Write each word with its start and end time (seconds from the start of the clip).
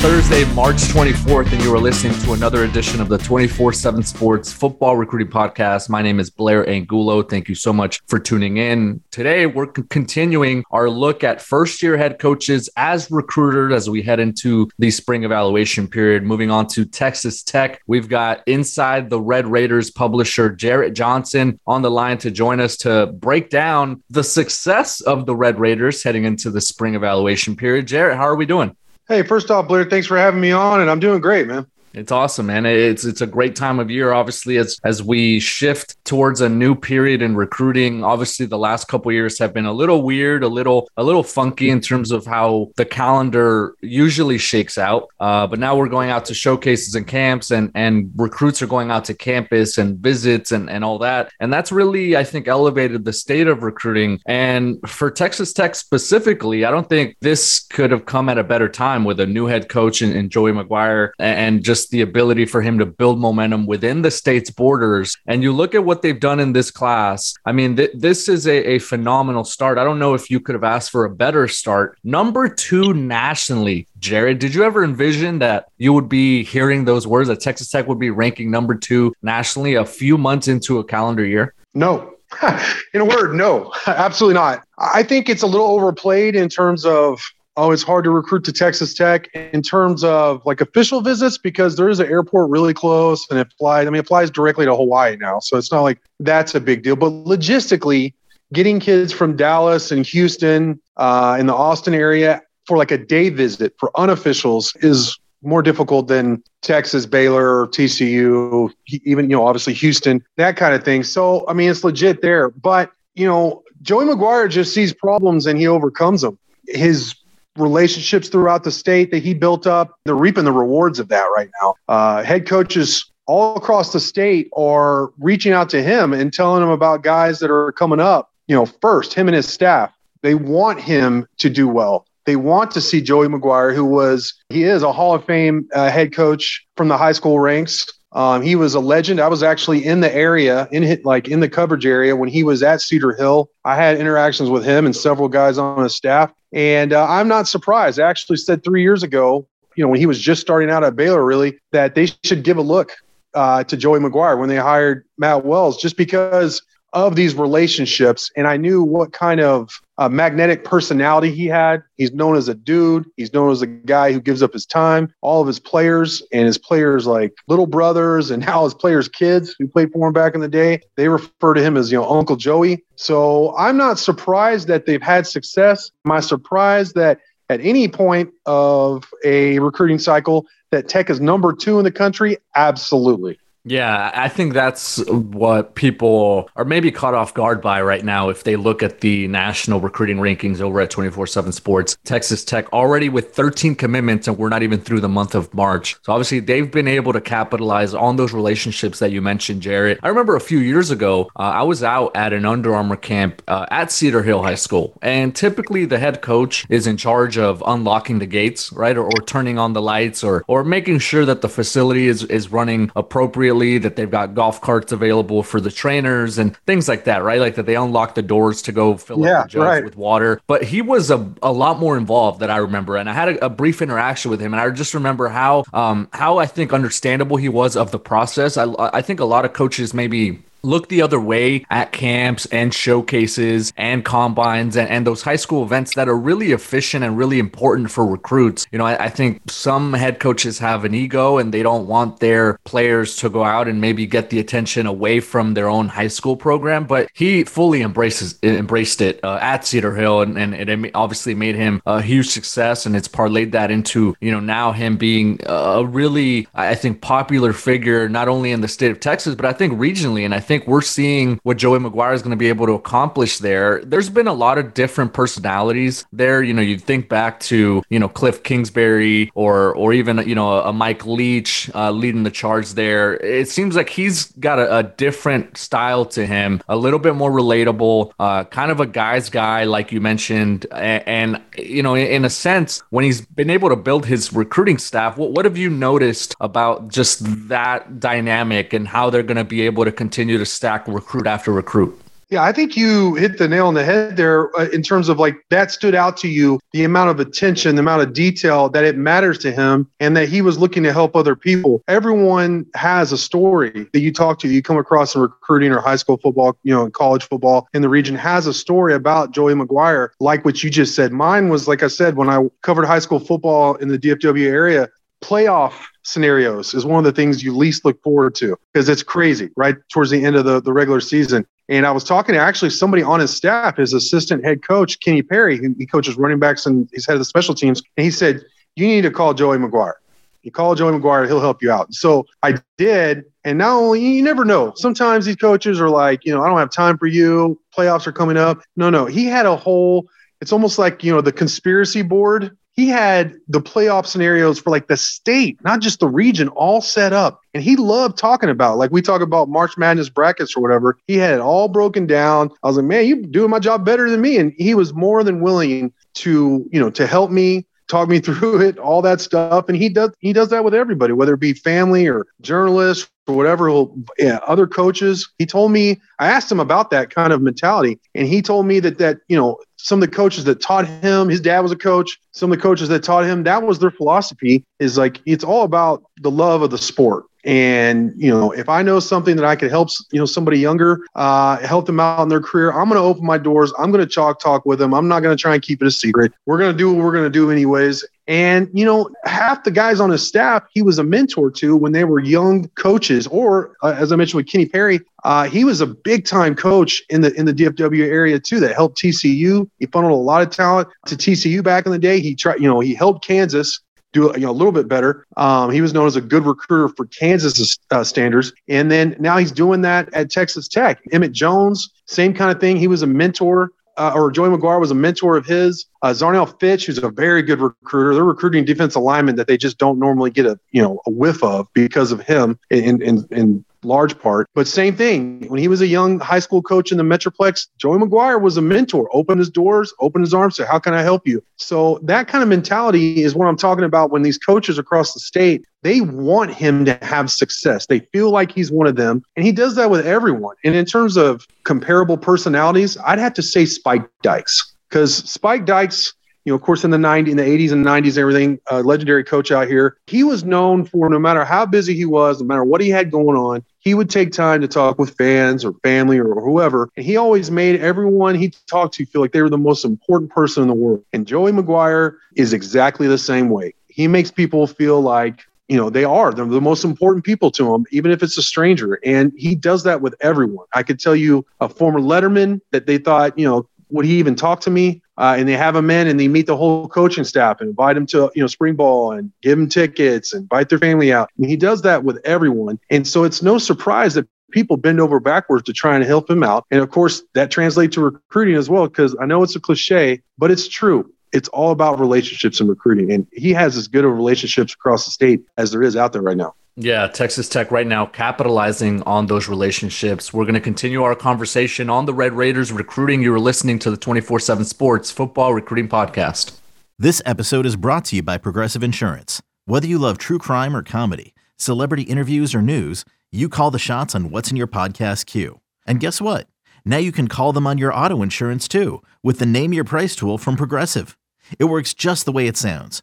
Thursday, 0.00 0.46
March 0.54 0.76
24th, 0.76 1.52
and 1.52 1.62
you 1.62 1.74
are 1.74 1.78
listening 1.78 2.18
to 2.20 2.32
another 2.32 2.64
edition 2.64 3.02
of 3.02 3.10
the 3.10 3.18
24 3.18 3.74
7 3.74 4.02
Sports 4.02 4.50
Football 4.50 4.96
Recruiting 4.96 5.28
Podcast. 5.28 5.90
My 5.90 6.00
name 6.00 6.18
is 6.18 6.30
Blair 6.30 6.66
Angulo. 6.66 7.22
Thank 7.22 7.50
you 7.50 7.54
so 7.54 7.70
much 7.70 8.00
for 8.08 8.18
tuning 8.18 8.56
in. 8.56 9.02
Today, 9.10 9.44
we're 9.44 9.66
continuing 9.66 10.64
our 10.70 10.88
look 10.88 11.22
at 11.22 11.42
first 11.42 11.82
year 11.82 11.98
head 11.98 12.18
coaches 12.18 12.70
as 12.78 13.10
recruiters 13.10 13.74
as 13.74 13.90
we 13.90 14.00
head 14.00 14.20
into 14.20 14.70
the 14.78 14.90
spring 14.90 15.24
evaluation 15.24 15.86
period. 15.86 16.22
Moving 16.22 16.50
on 16.50 16.66
to 16.68 16.86
Texas 16.86 17.42
Tech, 17.42 17.82
we've 17.86 18.08
got 18.08 18.42
Inside 18.46 19.10
the 19.10 19.20
Red 19.20 19.46
Raiders 19.46 19.90
publisher 19.90 20.48
Jarrett 20.48 20.94
Johnson 20.94 21.60
on 21.66 21.82
the 21.82 21.90
line 21.90 22.16
to 22.18 22.30
join 22.30 22.58
us 22.58 22.78
to 22.78 23.08
break 23.08 23.50
down 23.50 24.02
the 24.08 24.24
success 24.24 25.02
of 25.02 25.26
the 25.26 25.36
Red 25.36 25.60
Raiders 25.60 26.02
heading 26.02 26.24
into 26.24 26.50
the 26.50 26.62
spring 26.62 26.94
evaluation 26.94 27.54
period. 27.54 27.86
Jarrett, 27.86 28.16
how 28.16 28.24
are 28.24 28.36
we 28.36 28.46
doing? 28.46 28.74
Hey, 29.10 29.24
first 29.24 29.50
off, 29.50 29.66
Blair, 29.66 29.84
thanks 29.84 30.06
for 30.06 30.16
having 30.16 30.40
me 30.40 30.52
on, 30.52 30.80
and 30.80 30.88
I'm 30.88 31.00
doing 31.00 31.20
great, 31.20 31.48
man. 31.48 31.66
It's 31.92 32.12
awesome, 32.12 32.46
man. 32.46 32.66
It's 32.66 33.04
it's 33.04 33.20
a 33.20 33.26
great 33.26 33.56
time 33.56 33.80
of 33.80 33.90
year, 33.90 34.12
obviously, 34.12 34.58
as 34.58 34.78
as 34.84 35.02
we 35.02 35.40
shift 35.40 36.02
towards 36.04 36.40
a 36.40 36.48
new 36.48 36.76
period 36.76 37.20
in 37.20 37.34
recruiting. 37.34 38.04
Obviously, 38.04 38.46
the 38.46 38.58
last 38.58 38.86
couple 38.86 39.10
years 39.10 39.38
have 39.40 39.52
been 39.52 39.66
a 39.66 39.72
little 39.72 40.02
weird, 40.02 40.44
a 40.44 40.48
little 40.48 40.88
a 40.96 41.02
little 41.02 41.24
funky 41.24 41.68
in 41.68 41.80
terms 41.80 42.12
of 42.12 42.24
how 42.26 42.70
the 42.76 42.84
calendar 42.84 43.74
usually 43.80 44.38
shakes 44.38 44.78
out. 44.78 45.08
Uh, 45.18 45.48
but 45.48 45.58
now 45.58 45.76
we're 45.76 45.88
going 45.88 46.10
out 46.10 46.24
to 46.26 46.34
showcases 46.34 46.94
and 46.94 47.08
camps, 47.08 47.50
and 47.50 47.72
and 47.74 48.12
recruits 48.16 48.62
are 48.62 48.68
going 48.68 48.92
out 48.92 49.04
to 49.06 49.14
campus 49.14 49.76
and 49.76 49.98
visits 49.98 50.52
and 50.52 50.70
and 50.70 50.84
all 50.84 50.98
that. 50.98 51.32
And 51.40 51.52
that's 51.52 51.72
really, 51.72 52.16
I 52.16 52.22
think, 52.22 52.46
elevated 52.46 53.04
the 53.04 53.12
state 53.12 53.48
of 53.48 53.64
recruiting. 53.64 54.20
And 54.26 54.78
for 54.86 55.10
Texas 55.10 55.52
Tech 55.52 55.74
specifically, 55.74 56.64
I 56.64 56.70
don't 56.70 56.88
think 56.88 57.16
this 57.20 57.66
could 57.70 57.90
have 57.90 58.06
come 58.06 58.28
at 58.28 58.38
a 58.38 58.44
better 58.44 58.68
time 58.68 59.04
with 59.04 59.18
a 59.18 59.26
new 59.26 59.46
head 59.46 59.68
coach 59.68 60.02
and, 60.02 60.14
and 60.14 60.30
Joey 60.30 60.52
McGuire 60.52 61.10
and 61.18 61.64
just 61.64 61.79
just 61.80 61.90
the 61.90 62.02
ability 62.02 62.44
for 62.44 62.60
him 62.60 62.78
to 62.78 62.86
build 62.86 63.18
momentum 63.18 63.66
within 63.66 64.02
the 64.02 64.10
state's 64.10 64.50
borders. 64.50 65.16
And 65.26 65.42
you 65.42 65.52
look 65.52 65.74
at 65.74 65.84
what 65.84 66.02
they've 66.02 66.18
done 66.18 66.38
in 66.38 66.52
this 66.52 66.70
class. 66.70 67.34
I 67.46 67.52
mean, 67.52 67.76
th- 67.76 67.92
this 67.94 68.28
is 68.28 68.46
a, 68.46 68.74
a 68.74 68.78
phenomenal 68.78 69.44
start. 69.44 69.78
I 69.78 69.84
don't 69.84 69.98
know 69.98 70.14
if 70.14 70.30
you 70.30 70.40
could 70.40 70.54
have 70.54 70.64
asked 70.64 70.90
for 70.90 71.04
a 71.04 71.10
better 71.10 71.48
start. 71.48 71.98
Number 72.04 72.48
two 72.48 72.92
nationally, 72.92 73.86
Jared, 73.98 74.38
did 74.38 74.54
you 74.54 74.62
ever 74.62 74.84
envision 74.84 75.38
that 75.38 75.66
you 75.78 75.92
would 75.92 76.08
be 76.08 76.44
hearing 76.44 76.84
those 76.84 77.06
words 77.06 77.28
that 77.28 77.40
Texas 77.40 77.70
Tech 77.70 77.86
would 77.86 77.98
be 77.98 78.10
ranking 78.10 78.50
number 78.50 78.74
two 78.74 79.14
nationally 79.22 79.74
a 79.74 79.84
few 79.84 80.18
months 80.18 80.48
into 80.48 80.78
a 80.78 80.84
calendar 80.84 81.24
year? 81.24 81.54
No. 81.74 82.14
in 82.94 83.00
a 83.00 83.04
word, 83.04 83.34
no, 83.34 83.72
absolutely 83.86 84.34
not. 84.34 84.62
I 84.78 85.02
think 85.02 85.28
it's 85.28 85.42
a 85.42 85.46
little 85.46 85.66
overplayed 85.66 86.36
in 86.36 86.48
terms 86.48 86.84
of 86.84 87.20
oh, 87.60 87.72
it's 87.72 87.82
hard 87.82 88.04
to 88.04 88.10
recruit 88.10 88.42
to 88.44 88.52
Texas 88.52 88.94
Tech 88.94 89.28
in 89.34 89.60
terms 89.60 90.02
of 90.02 90.40
like 90.46 90.62
official 90.62 91.02
visits 91.02 91.36
because 91.36 91.76
there 91.76 91.90
is 91.90 92.00
an 92.00 92.06
airport 92.06 92.48
really 92.48 92.72
close 92.72 93.28
and 93.28 93.38
it 93.38 93.52
flies. 93.58 93.86
I 93.86 93.90
mean, 93.90 94.00
it 94.00 94.06
flies 94.06 94.30
directly 94.30 94.64
to 94.64 94.74
Hawaii 94.74 95.16
now, 95.16 95.40
so 95.40 95.58
it's 95.58 95.70
not 95.70 95.82
like 95.82 96.00
that's 96.20 96.54
a 96.54 96.60
big 96.60 96.82
deal. 96.82 96.96
But 96.96 97.10
logistically, 97.10 98.14
getting 98.54 98.80
kids 98.80 99.12
from 99.12 99.36
Dallas 99.36 99.92
and 99.92 100.06
Houston 100.06 100.80
uh, 100.96 101.36
in 101.38 101.46
the 101.46 101.54
Austin 101.54 101.92
area 101.92 102.40
for 102.64 102.78
like 102.78 102.90
a 102.90 102.98
day 102.98 103.28
visit 103.28 103.74
for 103.78 103.90
unofficials 103.94 104.74
is 104.82 105.18
more 105.42 105.60
difficult 105.60 106.08
than 106.08 106.42
Texas, 106.62 107.04
Baylor, 107.04 107.66
TCU, 107.66 108.72
even 109.04 109.28
you 109.28 109.36
know 109.36 109.46
obviously 109.46 109.74
Houston, 109.74 110.24
that 110.36 110.56
kind 110.56 110.74
of 110.74 110.82
thing. 110.82 111.02
So 111.04 111.44
I 111.46 111.52
mean, 111.52 111.70
it's 111.70 111.84
legit 111.84 112.22
there, 112.22 112.48
but 112.48 112.90
you 113.14 113.26
know. 113.26 113.62
Joey 113.82 114.04
McGuire 114.04 114.50
just 114.50 114.74
sees 114.74 114.92
problems 114.92 115.46
and 115.46 115.58
he 115.58 115.66
overcomes 115.66 116.20
them. 116.20 116.38
His 116.66 117.14
relationships 117.56 118.28
throughout 118.28 118.64
the 118.64 118.70
state 118.70 119.10
that 119.10 119.22
he 119.22 119.34
built 119.34 119.66
up. 119.66 119.98
They're 120.04 120.14
reaping 120.14 120.44
the 120.44 120.52
rewards 120.52 120.98
of 120.98 121.08
that 121.08 121.26
right 121.36 121.50
now. 121.60 121.74
Uh, 121.88 122.22
head 122.22 122.46
coaches 122.46 123.10
all 123.26 123.56
across 123.56 123.92
the 123.92 124.00
state 124.00 124.48
are 124.56 125.10
reaching 125.18 125.52
out 125.52 125.70
to 125.70 125.82
him 125.82 126.12
and 126.12 126.32
telling 126.32 126.62
him 126.62 126.68
about 126.68 127.02
guys 127.02 127.38
that 127.40 127.50
are 127.50 127.72
coming 127.72 128.00
up. 128.00 128.30
You 128.48 128.56
know, 128.56 128.66
first, 128.66 129.14
him 129.14 129.28
and 129.28 129.34
his 129.34 129.48
staff, 129.48 129.92
they 130.22 130.34
want 130.34 130.80
him 130.80 131.26
to 131.38 131.48
do 131.48 131.68
well. 131.68 132.06
They 132.26 132.36
want 132.36 132.70
to 132.72 132.80
see 132.80 133.00
Joey 133.00 133.28
McGuire, 133.28 133.74
who 133.74 133.84
was, 133.84 134.34
he 134.50 134.64
is 134.64 134.82
a 134.82 134.92
Hall 134.92 135.14
of 135.14 135.24
Fame 135.24 135.68
uh, 135.74 135.90
head 135.90 136.12
coach 136.12 136.66
from 136.76 136.88
the 136.88 136.96
high 136.96 137.12
school 137.12 137.38
ranks. 137.38 137.86
Um, 138.12 138.42
he 138.42 138.56
was 138.56 138.74
a 138.74 138.80
legend. 138.80 139.20
I 139.20 139.28
was 139.28 139.42
actually 139.42 139.84
in 139.84 140.00
the 140.00 140.12
area, 140.12 140.68
in 140.72 141.00
like 141.04 141.28
in 141.28 141.40
the 141.40 141.48
coverage 141.48 141.86
area 141.86 142.16
when 142.16 142.28
he 142.28 142.42
was 142.42 142.62
at 142.62 142.80
Cedar 142.80 143.12
Hill. 143.12 143.50
I 143.64 143.76
had 143.76 143.98
interactions 143.98 144.50
with 144.50 144.64
him 144.64 144.84
and 144.84 144.96
several 144.96 145.28
guys 145.28 145.58
on 145.58 145.82
his 145.82 145.94
staff, 145.94 146.32
and 146.52 146.92
uh, 146.92 147.06
I'm 147.08 147.28
not 147.28 147.46
surprised. 147.46 148.00
I 148.00 148.08
actually 148.08 148.38
said 148.38 148.64
three 148.64 148.82
years 148.82 149.02
ago, 149.02 149.46
you 149.76 149.84
know, 149.84 149.88
when 149.88 150.00
he 150.00 150.06
was 150.06 150.20
just 150.20 150.40
starting 150.40 150.70
out 150.70 150.82
at 150.82 150.96
Baylor, 150.96 151.24
really 151.24 151.58
that 151.70 151.94
they 151.94 152.08
should 152.24 152.42
give 152.42 152.56
a 152.56 152.62
look 152.62 152.96
uh, 153.34 153.62
to 153.64 153.76
Joey 153.76 154.00
McGuire 154.00 154.38
when 154.38 154.48
they 154.48 154.56
hired 154.56 155.04
Matt 155.16 155.44
Wells, 155.44 155.80
just 155.80 155.96
because 155.96 156.62
of 156.92 157.14
these 157.14 157.34
relationships. 157.34 158.30
And 158.36 158.48
I 158.48 158.56
knew 158.56 158.82
what 158.82 159.12
kind 159.12 159.40
of 159.40 159.80
uh, 160.00 160.08
magnetic 160.08 160.64
personality 160.64 161.30
he 161.30 161.46
had. 161.46 161.82
He's 161.96 162.12
known 162.12 162.34
as 162.34 162.48
a 162.48 162.54
dude. 162.54 163.04
He's 163.18 163.34
known 163.34 163.52
as 163.52 163.60
a 163.60 163.66
guy 163.66 164.12
who 164.12 164.20
gives 164.20 164.42
up 164.42 164.54
his 164.54 164.64
time. 164.64 165.12
All 165.20 165.42
of 165.42 165.46
his 165.46 165.60
players 165.60 166.22
and 166.32 166.46
his 166.46 166.56
players 166.56 167.06
like 167.06 167.34
little 167.48 167.66
brothers 167.66 168.30
and 168.30 168.44
now 168.46 168.64
his 168.64 168.72
players' 168.72 169.08
kids 169.08 169.54
who 169.58 169.68
played 169.68 169.92
for 169.92 170.08
him 170.08 170.14
back 170.14 170.34
in 170.34 170.40
the 170.40 170.48
day, 170.48 170.80
they 170.96 171.08
refer 171.08 171.52
to 171.52 171.62
him 171.62 171.76
as, 171.76 171.92
you 171.92 171.98
know, 171.98 172.08
Uncle 172.08 172.36
Joey. 172.36 172.82
So 172.96 173.54
I'm 173.56 173.76
not 173.76 173.98
surprised 173.98 174.68
that 174.68 174.86
they've 174.86 175.02
had 175.02 175.26
success. 175.26 175.92
Am 176.06 176.12
I 176.12 176.20
surprised 176.20 176.94
that 176.94 177.20
at 177.50 177.60
any 177.60 177.86
point 177.86 178.32
of 178.46 179.04
a 179.22 179.58
recruiting 179.58 179.98
cycle 179.98 180.46
that 180.70 180.88
Tech 180.88 181.10
is 181.10 181.20
number 181.20 181.52
two 181.52 181.78
in 181.78 181.84
the 181.84 181.92
country? 181.92 182.38
Absolutely. 182.56 183.38
Yeah, 183.64 184.10
I 184.14 184.28
think 184.28 184.54
that's 184.54 185.04
what 185.06 185.74
people 185.74 186.48
are 186.56 186.64
maybe 186.64 186.90
caught 186.90 187.12
off 187.12 187.34
guard 187.34 187.60
by 187.60 187.82
right 187.82 188.02
now 188.02 188.30
if 188.30 188.44
they 188.44 188.56
look 188.56 188.82
at 188.82 189.00
the 189.00 189.28
national 189.28 189.80
recruiting 189.80 190.16
rankings 190.16 190.60
over 190.60 190.80
at 190.80 190.90
24 190.90 191.26
7 191.26 191.52
Sports. 191.52 191.98
Texas 192.04 192.42
Tech 192.44 192.72
already 192.72 193.10
with 193.10 193.34
13 193.34 193.74
commitments, 193.74 194.26
and 194.26 194.38
we're 194.38 194.48
not 194.48 194.62
even 194.62 194.80
through 194.80 195.00
the 195.00 195.08
month 195.08 195.34
of 195.34 195.52
March. 195.52 195.96
So 196.02 196.12
obviously, 196.12 196.40
they've 196.40 196.70
been 196.70 196.88
able 196.88 197.12
to 197.12 197.20
capitalize 197.20 197.92
on 197.92 198.16
those 198.16 198.32
relationships 198.32 198.98
that 199.00 199.12
you 199.12 199.20
mentioned, 199.20 199.60
Jared. 199.60 199.98
I 200.02 200.08
remember 200.08 200.36
a 200.36 200.40
few 200.40 200.58
years 200.58 200.90
ago, 200.90 201.30
uh, 201.36 201.42
I 201.42 201.62
was 201.62 201.82
out 201.82 202.16
at 202.16 202.32
an 202.32 202.46
Under 202.46 202.74
Armour 202.74 202.96
camp 202.96 203.42
uh, 203.46 203.66
at 203.70 203.92
Cedar 203.92 204.22
Hill 204.22 204.42
High 204.42 204.54
School, 204.54 204.96
and 205.02 205.36
typically 205.36 205.84
the 205.84 205.98
head 205.98 206.22
coach 206.22 206.64
is 206.70 206.86
in 206.86 206.96
charge 206.96 207.36
of 207.36 207.62
unlocking 207.66 208.20
the 208.20 208.26
gates, 208.26 208.72
right, 208.72 208.96
or, 208.96 209.04
or 209.04 209.20
turning 209.26 209.58
on 209.58 209.74
the 209.74 209.82
lights, 209.82 210.24
or 210.24 210.44
or 210.46 210.64
making 210.64 210.98
sure 210.98 211.26
that 211.26 211.42
the 211.42 211.48
facility 211.48 212.06
is 212.06 212.24
is 212.24 212.50
running 212.50 212.90
appropriately 212.96 213.49
that 213.78 213.96
they've 213.96 214.10
got 214.10 214.34
golf 214.34 214.60
carts 214.60 214.92
available 214.92 215.42
for 215.42 215.60
the 215.60 215.70
trainers 215.70 216.38
and 216.38 216.56
things 216.66 216.88
like 216.88 217.04
that, 217.04 217.22
right? 217.22 217.40
Like 217.40 217.54
that 217.56 217.66
they 217.66 217.76
unlock 217.76 218.14
the 218.14 218.22
doors 218.22 218.62
to 218.62 218.72
go 218.72 218.96
fill 218.96 219.24
yeah, 219.24 219.40
up 219.40 219.44
the 219.46 219.50
jugs 219.50 219.64
right. 219.64 219.84
with 219.84 219.96
water. 219.96 220.40
But 220.46 220.64
he 220.64 220.82
was 220.82 221.10
a, 221.10 221.32
a 221.42 221.52
lot 221.52 221.78
more 221.78 221.96
involved 221.96 222.40
that 222.40 222.50
I 222.50 222.58
remember. 222.58 222.96
And 222.96 223.08
I 223.08 223.12
had 223.12 223.28
a, 223.28 223.46
a 223.46 223.48
brief 223.48 223.82
interaction 223.82 224.30
with 224.30 224.40
him. 224.40 224.54
And 224.54 224.60
I 224.60 224.68
just 224.70 224.94
remember 224.94 225.28
how 225.28 225.64
um, 225.72 226.08
how 226.12 226.38
I 226.38 226.46
think 226.46 226.72
understandable 226.72 227.36
he 227.36 227.48
was 227.48 227.76
of 227.76 227.90
the 227.90 227.98
process. 227.98 228.56
I, 228.56 228.66
I 228.78 229.02
think 229.02 229.20
a 229.20 229.24
lot 229.24 229.44
of 229.44 229.52
coaches 229.52 229.94
maybe 229.94 230.42
look 230.62 230.88
the 230.88 231.02
other 231.02 231.20
way 231.20 231.64
at 231.70 231.92
camps 231.92 232.46
and 232.46 232.72
showcases 232.72 233.72
and 233.76 234.04
combines 234.04 234.76
and, 234.76 234.88
and 234.88 235.06
those 235.06 235.22
high 235.22 235.36
school 235.36 235.62
events 235.62 235.94
that 235.94 236.08
are 236.08 236.16
really 236.16 236.52
efficient 236.52 237.04
and 237.04 237.16
really 237.16 237.38
important 237.38 237.90
for 237.90 238.06
recruits. 238.06 238.66
You 238.72 238.78
know, 238.78 238.86
I, 238.86 239.04
I 239.04 239.08
think 239.08 239.40
some 239.48 239.92
head 239.92 240.20
coaches 240.20 240.58
have 240.58 240.84
an 240.84 240.94
ego 240.94 241.38
and 241.38 241.52
they 241.52 241.62
don't 241.62 241.86
want 241.86 242.20
their 242.20 242.58
players 242.64 243.16
to 243.16 243.30
go 243.30 243.44
out 243.44 243.68
and 243.68 243.80
maybe 243.80 244.06
get 244.06 244.30
the 244.30 244.38
attention 244.38 244.86
away 244.86 245.20
from 245.20 245.54
their 245.54 245.68
own 245.68 245.88
high 245.88 246.08
school 246.08 246.36
program, 246.36 246.84
but 246.86 247.08
he 247.14 247.44
fully 247.44 247.82
embraces 247.82 248.38
embraced 248.42 249.00
it 249.00 249.20
uh, 249.22 249.38
at 249.40 249.66
Cedar 249.66 249.94
Hill 249.94 250.22
and, 250.22 250.38
and 250.38 250.54
it 250.54 250.90
obviously 250.94 251.34
made 251.34 251.54
him 251.54 251.82
a 251.86 252.02
huge 252.02 252.28
success 252.28 252.86
and 252.86 252.96
it's 252.96 253.08
parlayed 253.08 253.52
that 253.52 253.70
into, 253.70 254.14
you 254.20 254.30
know, 254.30 254.40
now 254.40 254.72
him 254.72 254.96
being 254.96 255.38
a 255.46 255.84
really, 255.84 256.46
I 256.54 256.74
think, 256.74 257.00
popular 257.00 257.52
figure, 257.52 258.08
not 258.08 258.28
only 258.28 258.50
in 258.52 258.60
the 258.60 258.68
state 258.68 258.90
of 258.90 259.00
Texas, 259.00 259.34
but 259.34 259.44
I 259.46 259.52
think 259.52 259.74
regionally. 259.74 260.24
And 260.24 260.34
I 260.34 260.40
think 260.40 260.49
we're 260.66 260.82
seeing 260.82 261.40
what 261.42 261.56
Joey 261.56 261.78
McGuire 261.78 262.14
is 262.14 262.22
going 262.22 262.30
to 262.30 262.36
be 262.36 262.48
able 262.48 262.66
to 262.66 262.72
accomplish 262.72 263.38
there. 263.38 263.82
There's 263.84 264.10
been 264.10 264.26
a 264.26 264.32
lot 264.32 264.58
of 264.58 264.74
different 264.74 265.12
personalities 265.12 266.04
there. 266.12 266.42
You 266.42 266.52
know, 266.52 266.62
you 266.62 266.78
think 266.78 267.08
back 267.08 267.40
to 267.40 267.82
you 267.88 267.98
know 267.98 268.08
Cliff 268.08 268.42
Kingsbury 268.42 269.30
or 269.34 269.74
or 269.76 269.92
even 269.92 270.18
you 270.26 270.34
know 270.34 270.60
a 270.60 270.72
Mike 270.72 271.06
Leach 271.06 271.70
uh, 271.74 271.90
leading 271.90 272.24
the 272.24 272.30
charge 272.30 272.72
there. 272.72 273.16
It 273.16 273.48
seems 273.48 273.76
like 273.76 273.88
he's 273.88 274.32
got 274.32 274.58
a, 274.58 274.78
a, 274.78 274.82
different 274.82 275.56
style 275.56 276.04
to 276.06 276.26
him, 276.26 276.60
a 276.68 276.76
little 276.76 276.98
bit 276.98 277.14
more 277.14 277.30
relatable, 277.30 278.12
uh, 278.18 278.44
kind 278.44 278.70
of 278.70 278.80
a 278.80 278.86
guy's 278.86 279.30
guy, 279.30 279.64
like 279.64 279.92
you 279.92 280.00
mentioned. 280.00 280.66
And, 280.72 281.06
and 281.06 281.42
you 281.56 281.82
know, 281.82 281.94
in, 281.94 282.06
in, 282.08 282.24
a 282.24 282.30
sense, 282.30 282.82
when 282.90 283.04
he's 283.04 283.20
been 283.20 283.50
able 283.50 283.68
to 283.68 283.76
build 283.76 284.06
his 284.06 284.32
recruiting 284.32 284.78
staff, 284.78 285.16
what 285.16 285.32
what 285.32 285.44
have 285.44 285.56
you 285.56 285.70
noticed 285.70 286.34
about 286.40 286.88
just 286.88 287.20
that 287.48 288.00
dynamic 288.00 288.72
and 288.72 288.88
how 288.88 289.10
they're 289.10 289.22
going 289.22 289.36
to 289.36 289.44
be 289.44 289.62
able 289.62 289.84
to 289.84 289.92
continue 289.92 290.38
to 290.40 290.46
stack 290.46 290.86
recruit 290.88 291.26
after 291.26 291.52
recruit. 291.52 291.98
Yeah, 292.30 292.44
I 292.44 292.52
think 292.52 292.76
you 292.76 293.16
hit 293.16 293.38
the 293.38 293.48
nail 293.48 293.66
on 293.66 293.74
the 293.74 293.84
head 293.84 294.16
there 294.16 294.56
uh, 294.56 294.68
in 294.68 294.82
terms 294.82 295.08
of 295.08 295.18
like 295.18 295.44
that 295.50 295.72
stood 295.72 295.96
out 295.96 296.16
to 296.18 296.28
you 296.28 296.60
the 296.72 296.84
amount 296.84 297.10
of 297.10 297.18
attention, 297.18 297.74
the 297.74 297.80
amount 297.80 298.02
of 298.02 298.12
detail 298.12 298.68
that 298.68 298.84
it 298.84 298.96
matters 298.96 299.36
to 299.38 299.50
him, 299.50 299.90
and 299.98 300.16
that 300.16 300.28
he 300.28 300.40
was 300.40 300.56
looking 300.56 300.84
to 300.84 300.92
help 300.92 301.16
other 301.16 301.34
people. 301.34 301.82
Everyone 301.88 302.66
has 302.76 303.10
a 303.10 303.18
story 303.18 303.88
that 303.92 303.98
you 303.98 304.12
talk 304.12 304.38
to, 304.40 304.48
you 304.48 304.62
come 304.62 304.78
across 304.78 305.16
in 305.16 305.22
recruiting 305.22 305.72
or 305.72 305.80
high 305.80 305.96
school 305.96 306.18
football, 306.18 306.56
you 306.62 306.72
know, 306.72 306.88
college 306.90 307.24
football 307.24 307.68
in 307.74 307.82
the 307.82 307.88
region 307.88 308.14
has 308.14 308.46
a 308.46 308.54
story 308.54 308.94
about 308.94 309.32
Joey 309.32 309.54
McGuire, 309.54 310.10
like 310.20 310.44
what 310.44 310.62
you 310.62 310.70
just 310.70 310.94
said. 310.94 311.10
Mine 311.10 311.48
was, 311.48 311.66
like 311.66 311.82
I 311.82 311.88
said, 311.88 312.14
when 312.14 312.30
I 312.30 312.46
covered 312.62 312.86
high 312.86 313.00
school 313.00 313.18
football 313.18 313.74
in 313.76 313.88
the 313.88 313.98
DFW 313.98 314.46
area, 314.46 314.88
playoff 315.22 315.74
scenarios 316.02 316.74
is 316.74 316.84
one 316.84 316.98
of 316.98 317.04
the 317.04 317.12
things 317.12 317.42
you 317.42 317.56
least 317.56 317.84
look 317.84 318.02
forward 318.02 318.34
to 318.34 318.56
because 318.72 318.88
it's 318.88 319.02
crazy 319.02 319.50
right 319.56 319.76
towards 319.90 320.10
the 320.10 320.24
end 320.24 320.36
of 320.36 320.44
the, 320.44 320.60
the 320.60 320.72
regular 320.72 321.00
season. 321.00 321.46
And 321.68 321.86
I 321.86 321.92
was 321.92 322.04
talking 322.04 322.34
to 322.34 322.40
actually 322.40 322.70
somebody 322.70 323.02
on 323.02 323.20
his 323.20 323.34
staff, 323.34 323.76
his 323.76 323.92
assistant 323.92 324.44
head 324.44 324.66
coach, 324.66 324.98
Kenny 325.00 325.22
Perry, 325.22 325.56
who 325.56 325.74
he 325.78 325.86
coaches 325.86 326.16
running 326.16 326.38
backs 326.38 326.66
and 326.66 326.88
he's 326.92 327.06
head 327.06 327.14
of 327.14 327.20
the 327.20 327.24
special 327.24 327.54
teams. 327.54 327.82
And 327.96 328.04
he 328.04 328.10
said, 328.10 328.42
You 328.76 328.86
need 328.86 329.02
to 329.02 329.10
call 329.10 329.34
Joey 329.34 329.58
McGuire. 329.58 329.94
You 330.42 330.50
call 330.50 330.74
Joey 330.74 330.98
McGuire, 330.98 331.26
he'll 331.26 331.40
help 331.40 331.62
you 331.62 331.70
out. 331.70 331.92
So 331.92 332.26
I 332.42 332.54
did. 332.78 333.24
And 333.44 333.58
now 333.58 333.78
only 333.78 334.00
you 334.00 334.22
never 334.22 334.44
know. 334.44 334.72
Sometimes 334.76 335.26
these 335.26 335.36
coaches 335.36 335.80
are 335.80 335.90
like, 335.90 336.24
you 336.24 336.34
know, 336.34 336.42
I 336.42 336.48
don't 336.48 336.58
have 336.58 336.70
time 336.70 336.96
for 336.96 337.06
you. 337.06 337.60
Playoffs 337.76 338.06
are 338.06 338.12
coming 338.12 338.36
up. 338.36 338.62
No, 338.74 338.90
no. 338.90 339.04
He 339.06 339.26
had 339.26 339.46
a 339.46 339.54
whole, 339.54 340.08
it's 340.40 340.52
almost 340.52 340.78
like, 340.78 341.04
you 341.04 341.12
know, 341.12 341.20
the 341.20 341.32
conspiracy 341.32 342.02
board 342.02 342.56
he 342.80 342.88
had 342.88 343.34
the 343.46 343.60
playoff 343.60 344.06
scenarios 344.06 344.58
for 344.58 344.70
like 344.70 344.88
the 344.88 344.96
state, 344.96 345.62
not 345.62 345.80
just 345.80 346.00
the 346.00 346.08
region, 346.08 346.48
all 346.48 346.80
set 346.80 347.12
up. 347.12 347.42
And 347.52 347.62
he 347.62 347.76
loved 347.76 348.16
talking 348.16 348.48
about, 348.48 348.78
like 348.78 348.90
we 348.90 349.02
talk 349.02 349.20
about 349.20 349.50
March 349.50 349.76
Madness 349.76 350.08
brackets 350.08 350.56
or 350.56 350.62
whatever. 350.62 350.96
He 351.06 351.18
had 351.18 351.34
it 351.34 351.40
all 351.40 351.68
broken 351.68 352.06
down. 352.06 352.50
I 352.62 352.68
was 352.68 352.78
like, 352.78 352.86
man, 352.86 353.06
you're 353.06 353.20
doing 353.20 353.50
my 353.50 353.58
job 353.58 353.84
better 353.84 354.08
than 354.08 354.22
me. 354.22 354.38
And 354.38 354.54
he 354.56 354.74
was 354.74 354.94
more 354.94 355.22
than 355.22 355.42
willing 355.42 355.92
to, 356.14 356.66
you 356.72 356.80
know, 356.80 356.88
to 356.88 357.06
help 357.06 357.30
me, 357.30 357.66
talk 357.86 358.08
me 358.08 358.18
through 358.20 358.62
it, 358.62 358.78
all 358.78 359.02
that 359.02 359.20
stuff. 359.20 359.68
And 359.68 359.76
he 359.76 359.90
does 359.90 360.12
he 360.20 360.32
does 360.32 360.48
that 360.48 360.64
with 360.64 360.72
everybody, 360.72 361.12
whether 361.12 361.34
it 361.34 361.40
be 361.40 361.52
family 361.52 362.06
or 362.06 362.26
journalists 362.40 363.10
or 363.30 363.36
whatever. 363.36 363.86
Yeah, 364.18 364.40
other 364.46 364.66
coaches. 364.66 365.28
He 365.38 365.46
told 365.46 365.72
me 365.72 366.00
I 366.18 366.28
asked 366.28 366.50
him 366.50 366.60
about 366.60 366.90
that 366.90 367.10
kind 367.10 367.32
of 367.32 367.42
mentality, 367.42 367.98
and 368.14 368.26
he 368.26 368.42
told 368.42 368.66
me 368.66 368.80
that 368.80 368.98
that 368.98 369.18
you 369.28 369.36
know 369.36 369.58
some 369.76 370.02
of 370.02 370.08
the 370.08 370.14
coaches 370.14 370.44
that 370.44 370.60
taught 370.60 370.86
him, 370.86 371.28
his 371.28 371.40
dad 371.40 371.60
was 371.60 371.72
a 371.72 371.76
coach. 371.76 372.18
Some 372.32 372.52
of 372.52 372.58
the 372.58 372.62
coaches 372.62 372.88
that 372.88 373.02
taught 373.02 373.24
him, 373.24 373.44
that 373.44 373.62
was 373.62 373.78
their 373.78 373.90
philosophy. 373.90 374.64
Is 374.78 374.98
like 374.98 375.20
it's 375.26 375.44
all 375.44 375.62
about 375.62 376.02
the 376.20 376.30
love 376.30 376.62
of 376.62 376.70
the 376.70 376.78
sport. 376.78 377.24
And 377.44 378.12
you 378.16 378.30
know, 378.30 378.52
if 378.52 378.68
I 378.68 378.82
know 378.82 379.00
something 379.00 379.36
that 379.36 379.44
I 379.44 379.56
could 379.56 379.70
help, 379.70 379.88
you 380.12 380.18
know, 380.18 380.26
somebody 380.26 380.58
younger, 380.58 381.00
uh, 381.14 381.56
help 381.58 381.86
them 381.86 381.98
out 381.98 382.22
in 382.22 382.28
their 382.28 382.40
career, 382.40 382.70
I'm 382.70 382.88
going 382.88 383.00
to 383.00 383.06
open 383.06 383.24
my 383.24 383.38
doors. 383.38 383.72
I'm 383.78 383.90
going 383.90 384.04
to 384.04 384.10
chalk 384.10 384.40
talk 384.40 384.66
with 384.66 384.78
them. 384.78 384.92
I'm 384.92 385.08
not 385.08 385.20
going 385.20 385.34
to 385.34 385.40
try 385.40 385.54
and 385.54 385.62
keep 385.62 385.80
it 385.80 385.86
a 385.86 385.90
secret. 385.90 386.32
We're 386.44 386.58
going 386.58 386.72
to 386.72 386.76
do 386.76 386.92
what 386.92 387.02
we're 387.02 387.12
going 387.12 387.24
to 387.24 387.30
do 387.30 387.50
anyways. 387.50 388.04
And 388.30 388.68
you 388.72 388.84
know, 388.84 389.10
half 389.24 389.64
the 389.64 389.72
guys 389.72 389.98
on 389.98 390.08
his 390.08 390.24
staff, 390.24 390.62
he 390.70 390.82
was 390.82 391.00
a 391.00 391.02
mentor 391.02 391.50
to 391.50 391.76
when 391.76 391.90
they 391.90 392.04
were 392.04 392.20
young 392.20 392.68
coaches, 392.76 393.26
or 393.26 393.74
uh, 393.82 393.96
as 393.98 394.12
I 394.12 394.16
mentioned 394.16 394.36
with 394.36 394.46
Kenny 394.46 394.66
Perry, 394.66 395.00
uh, 395.24 395.48
he 395.48 395.64
was 395.64 395.80
a 395.80 395.86
big 395.88 396.26
time 396.26 396.54
coach 396.54 397.02
in 397.10 397.22
the 397.22 397.34
in 397.34 397.44
the 397.44 397.52
DFW 397.52 398.04
area 398.04 398.38
too. 398.38 398.60
That 398.60 398.76
helped 398.76 399.02
TCU. 399.02 399.68
He 399.80 399.86
funneled 399.86 400.12
a 400.12 400.14
lot 400.14 400.42
of 400.42 400.50
talent 400.50 400.86
to 401.06 401.16
TCU 401.16 401.64
back 401.64 401.86
in 401.86 401.92
the 401.92 401.98
day. 401.98 402.20
He 402.20 402.36
tried, 402.36 402.60
you 402.60 402.68
know, 402.68 402.78
he 402.78 402.94
helped 402.94 403.26
Kansas 403.26 403.80
do 404.12 404.32
you 404.34 404.42
know, 404.42 404.50
a 404.50 404.52
little 404.52 404.72
bit 404.72 404.86
better. 404.86 405.26
Um, 405.36 405.72
he 405.72 405.80
was 405.80 405.92
known 405.92 406.06
as 406.06 406.14
a 406.16 406.20
good 406.20 406.44
recruiter 406.44 406.88
for 406.96 407.06
Kansas 407.06 407.78
uh, 407.90 408.04
standards, 408.04 408.52
and 408.68 408.92
then 408.92 409.16
now 409.18 409.38
he's 409.38 409.50
doing 409.50 409.82
that 409.82 410.08
at 410.14 410.30
Texas 410.30 410.68
Tech. 410.68 411.00
Emmett 411.10 411.32
Jones, 411.32 411.90
same 412.06 412.32
kind 412.32 412.52
of 412.52 412.60
thing. 412.60 412.76
He 412.76 412.86
was 412.86 413.02
a 413.02 413.08
mentor. 413.08 413.72
Uh, 414.00 414.12
or 414.14 414.30
Joey 414.30 414.48
McGuire 414.48 414.80
was 414.80 414.90
a 414.90 414.94
mentor 414.94 415.36
of 415.36 415.44
his. 415.44 415.84
Uh, 416.00 416.08
Zarnell 416.08 416.58
Fitch, 416.58 416.86
who's 416.86 416.96
a 416.96 417.10
very 417.10 417.42
good 417.42 417.60
recruiter, 417.60 418.14
they're 418.14 418.24
recruiting 418.24 418.64
defensive 418.64 419.02
linemen 419.02 419.36
that 419.36 419.46
they 419.46 419.58
just 419.58 419.76
don't 419.76 419.98
normally 419.98 420.30
get 420.30 420.46
a 420.46 420.58
you 420.72 420.80
know 420.80 421.02
a 421.06 421.10
whiff 421.10 421.44
of 421.44 421.68
because 421.74 422.10
of 422.10 422.22
him 422.22 422.58
in 422.70 423.02
in, 423.02 423.28
in 423.30 423.62
large 423.82 424.18
part. 424.18 424.48
But 424.54 424.66
same 424.66 424.96
thing, 424.96 425.46
when 425.48 425.60
he 425.60 425.68
was 425.68 425.80
a 425.80 425.86
young 425.86 426.18
high 426.20 426.38
school 426.38 426.62
coach 426.62 426.92
in 426.92 426.98
the 426.98 427.04
Metroplex, 427.04 427.68
Joey 427.78 427.98
McGuire 427.98 428.40
was 428.40 428.56
a 428.56 428.62
mentor, 428.62 429.08
opened 429.12 429.38
his 429.38 429.50
doors, 429.50 429.92
opened 430.00 430.24
his 430.24 430.34
arms, 430.34 430.56
said, 430.56 430.68
How 430.68 430.78
can 430.78 430.94
I 430.94 431.02
help 431.02 431.26
you? 431.26 431.42
So 431.56 431.98
that 432.02 432.28
kind 432.28 432.42
of 432.42 432.48
mentality 432.48 433.22
is 433.22 433.34
what 433.34 433.46
I'm 433.46 433.56
talking 433.56 433.84
about 433.84 434.10
when 434.10 434.22
these 434.22 434.38
coaches 434.38 434.78
across 434.78 435.14
the 435.14 435.20
state, 435.20 435.64
they 435.82 436.00
want 436.00 436.52
him 436.52 436.84
to 436.84 436.98
have 437.02 437.30
success. 437.30 437.86
They 437.86 438.00
feel 438.00 438.30
like 438.30 438.52
he's 438.52 438.70
one 438.70 438.86
of 438.86 438.96
them. 438.96 439.22
And 439.36 439.44
he 439.44 439.52
does 439.52 439.76
that 439.76 439.90
with 439.90 440.06
everyone. 440.06 440.56
And 440.64 440.74
in 440.74 440.84
terms 440.84 441.16
of 441.16 441.46
comparable 441.64 442.18
personalities, 442.18 442.96
I'd 443.04 443.18
have 443.18 443.34
to 443.34 443.42
say 443.42 443.64
Spike 443.64 444.08
Dykes. 444.22 444.76
Because 444.88 445.16
Spike 445.16 445.64
Dykes 445.66 446.14
you 446.44 446.52
know, 446.52 446.56
of 446.56 446.62
course, 446.62 446.84
in 446.84 446.90
the 446.90 446.96
90s, 446.96 447.28
in 447.28 447.36
the 447.36 447.42
80s 447.42 447.72
and 447.72 447.84
90s, 447.84 448.16
everything, 448.16 448.58
uh, 448.70 448.80
legendary 448.80 449.22
coach 449.24 449.52
out 449.52 449.68
here. 449.68 449.98
He 450.06 450.24
was 450.24 450.42
known 450.42 450.86
for 450.86 451.10
no 451.10 451.18
matter 451.18 451.44
how 451.44 451.66
busy 451.66 451.94
he 451.94 452.06
was, 452.06 452.40
no 452.40 452.46
matter 452.46 452.64
what 452.64 452.80
he 452.80 452.88
had 452.88 453.10
going 453.10 453.36
on, 453.36 453.62
he 453.80 453.94
would 453.94 454.10
take 454.10 454.32
time 454.32 454.60
to 454.60 454.68
talk 454.68 454.98
with 454.98 455.16
fans 455.16 455.64
or 455.64 455.72
family 455.82 456.18
or 456.18 456.40
whoever. 456.40 456.88
And 456.96 457.04
he 457.04 457.16
always 457.16 457.50
made 457.50 457.80
everyone 457.80 458.34
he 458.34 458.52
talked 458.66 458.94
to 458.94 459.06
feel 459.06 459.20
like 459.20 459.32
they 459.32 459.42
were 459.42 459.50
the 459.50 459.58
most 459.58 459.84
important 459.84 460.30
person 460.30 460.62
in 460.62 460.68
the 460.68 460.74
world. 460.74 461.04
And 461.12 461.26
Joey 461.26 461.52
McGuire 461.52 462.16
is 462.36 462.52
exactly 462.52 463.08
the 463.08 463.18
same 463.18 463.50
way. 463.50 463.74
He 463.88 464.06
makes 464.06 464.30
people 464.30 464.66
feel 464.66 465.00
like 465.00 465.42
you 465.68 465.76
know 465.76 465.88
they 465.88 466.04
are 466.04 466.32
they're 466.32 466.44
the 466.46 466.60
most 466.60 466.82
important 466.82 467.24
people 467.24 467.48
to 467.52 467.72
him 467.72 467.86
even 467.92 468.10
if 468.10 468.24
it's 468.24 468.36
a 468.36 468.42
stranger 468.42 468.98
and 469.04 469.32
he 469.36 469.54
does 469.54 469.84
that 469.84 470.00
with 470.00 470.16
everyone 470.20 470.66
i 470.74 470.82
could 470.82 470.98
tell 470.98 471.14
you 471.14 471.46
a 471.60 471.68
former 471.68 472.00
letterman 472.00 472.60
that 472.72 472.86
they 472.86 472.98
thought 472.98 473.38
you 473.38 473.48
know 473.48 473.68
would 473.90 474.04
he 474.04 474.18
even 474.18 474.34
talk 474.34 474.60
to 474.62 474.70
me? 474.70 475.02
Uh, 475.20 475.36
and 475.38 475.46
they 475.46 475.56
have 475.56 475.76
him 475.76 475.90
in 475.90 476.08
and 476.08 476.18
they 476.18 476.28
meet 476.28 476.46
the 476.46 476.56
whole 476.56 476.88
coaching 476.88 477.24
staff 477.24 477.60
and 477.60 477.68
invite 477.68 477.94
him 477.94 478.06
to, 478.06 478.32
you 478.34 478.40
know, 478.42 478.46
spring 478.46 478.74
ball 478.74 479.12
and 479.12 479.30
give 479.42 479.58
him 479.58 479.68
tickets 479.68 480.32
and 480.32 480.44
invite 480.44 480.70
their 480.70 480.78
family 480.78 481.12
out. 481.12 481.28
And 481.36 481.44
he 481.44 481.56
does 481.56 481.82
that 481.82 482.04
with 482.04 482.18
everyone. 482.24 482.80
And 482.88 483.06
so 483.06 483.24
it's 483.24 483.42
no 483.42 483.58
surprise 483.58 484.14
that 484.14 484.26
people 484.50 484.78
bend 484.78 484.98
over 484.98 485.20
backwards 485.20 485.64
to 485.64 485.74
try 485.74 485.94
and 485.94 486.02
help 486.04 486.30
him 486.30 486.42
out. 486.42 486.64
And 486.70 486.80
of 486.80 486.90
course, 486.90 487.22
that 487.34 487.50
translates 487.50 487.96
to 487.96 488.00
recruiting 488.00 488.54
as 488.54 488.70
well, 488.70 488.88
because 488.88 489.14
I 489.20 489.26
know 489.26 489.42
it's 489.42 489.54
a 489.54 489.60
cliche, 489.60 490.22
but 490.38 490.50
it's 490.50 490.66
true. 490.66 491.12
It's 491.32 491.48
all 491.50 491.70
about 491.70 492.00
relationships 492.00 492.58
and 492.58 492.68
recruiting. 492.68 493.12
And 493.12 493.26
he 493.30 493.52
has 493.52 493.76
as 493.76 493.88
good 493.88 494.06
of 494.06 494.12
relationships 494.12 494.72
across 494.72 495.04
the 495.04 495.10
state 495.10 495.44
as 495.58 495.70
there 495.70 495.82
is 495.82 495.96
out 495.96 496.14
there 496.14 496.22
right 496.22 496.36
now. 496.36 496.54
Yeah, 496.76 497.08
Texas 497.08 497.48
Tech 497.48 497.70
right 497.70 497.86
now 497.86 498.06
capitalizing 498.06 499.02
on 499.02 499.26
those 499.26 499.48
relationships. 499.48 500.32
We're 500.32 500.44
going 500.44 500.54
to 500.54 500.60
continue 500.60 501.02
our 501.02 501.16
conversation 501.16 501.90
on 501.90 502.06
the 502.06 502.14
Red 502.14 502.32
Raiders 502.32 502.70
recruiting. 502.72 503.22
You 503.22 503.34
are 503.34 503.40
listening 503.40 503.78
to 503.80 503.90
the 503.90 503.96
24 503.96 504.38
7 504.40 504.64
Sports 504.64 505.10
Football 505.10 505.52
Recruiting 505.52 505.88
Podcast. 505.88 506.58
This 506.98 507.20
episode 507.26 507.66
is 507.66 507.76
brought 507.76 508.04
to 508.06 508.16
you 508.16 508.22
by 508.22 508.38
Progressive 508.38 508.84
Insurance. 508.84 509.42
Whether 509.64 509.88
you 509.88 509.98
love 509.98 510.16
true 510.16 510.38
crime 510.38 510.76
or 510.76 510.82
comedy, 510.82 511.34
celebrity 511.56 512.02
interviews 512.02 512.54
or 512.54 512.62
news, 512.62 513.04
you 513.32 513.48
call 513.48 513.70
the 513.70 513.78
shots 513.78 514.14
on 514.14 514.30
What's 514.30 514.50
in 514.50 514.56
Your 514.56 514.66
Podcast 514.68 515.26
queue. 515.26 515.60
And 515.86 515.98
guess 515.98 516.20
what? 516.20 516.46
Now 516.84 516.98
you 516.98 517.10
can 517.12 517.26
call 517.26 517.52
them 517.52 517.66
on 517.66 517.78
your 517.78 517.92
auto 517.92 518.22
insurance 518.22 518.68
too 518.68 519.02
with 519.22 519.38
the 519.38 519.46
Name 519.46 519.72
Your 519.72 519.84
Price 519.84 520.14
tool 520.14 520.38
from 520.38 520.56
Progressive. 520.56 521.18
It 521.58 521.64
works 521.64 521.94
just 521.94 522.26
the 522.26 522.32
way 522.32 522.46
it 522.46 522.56
sounds 522.56 523.02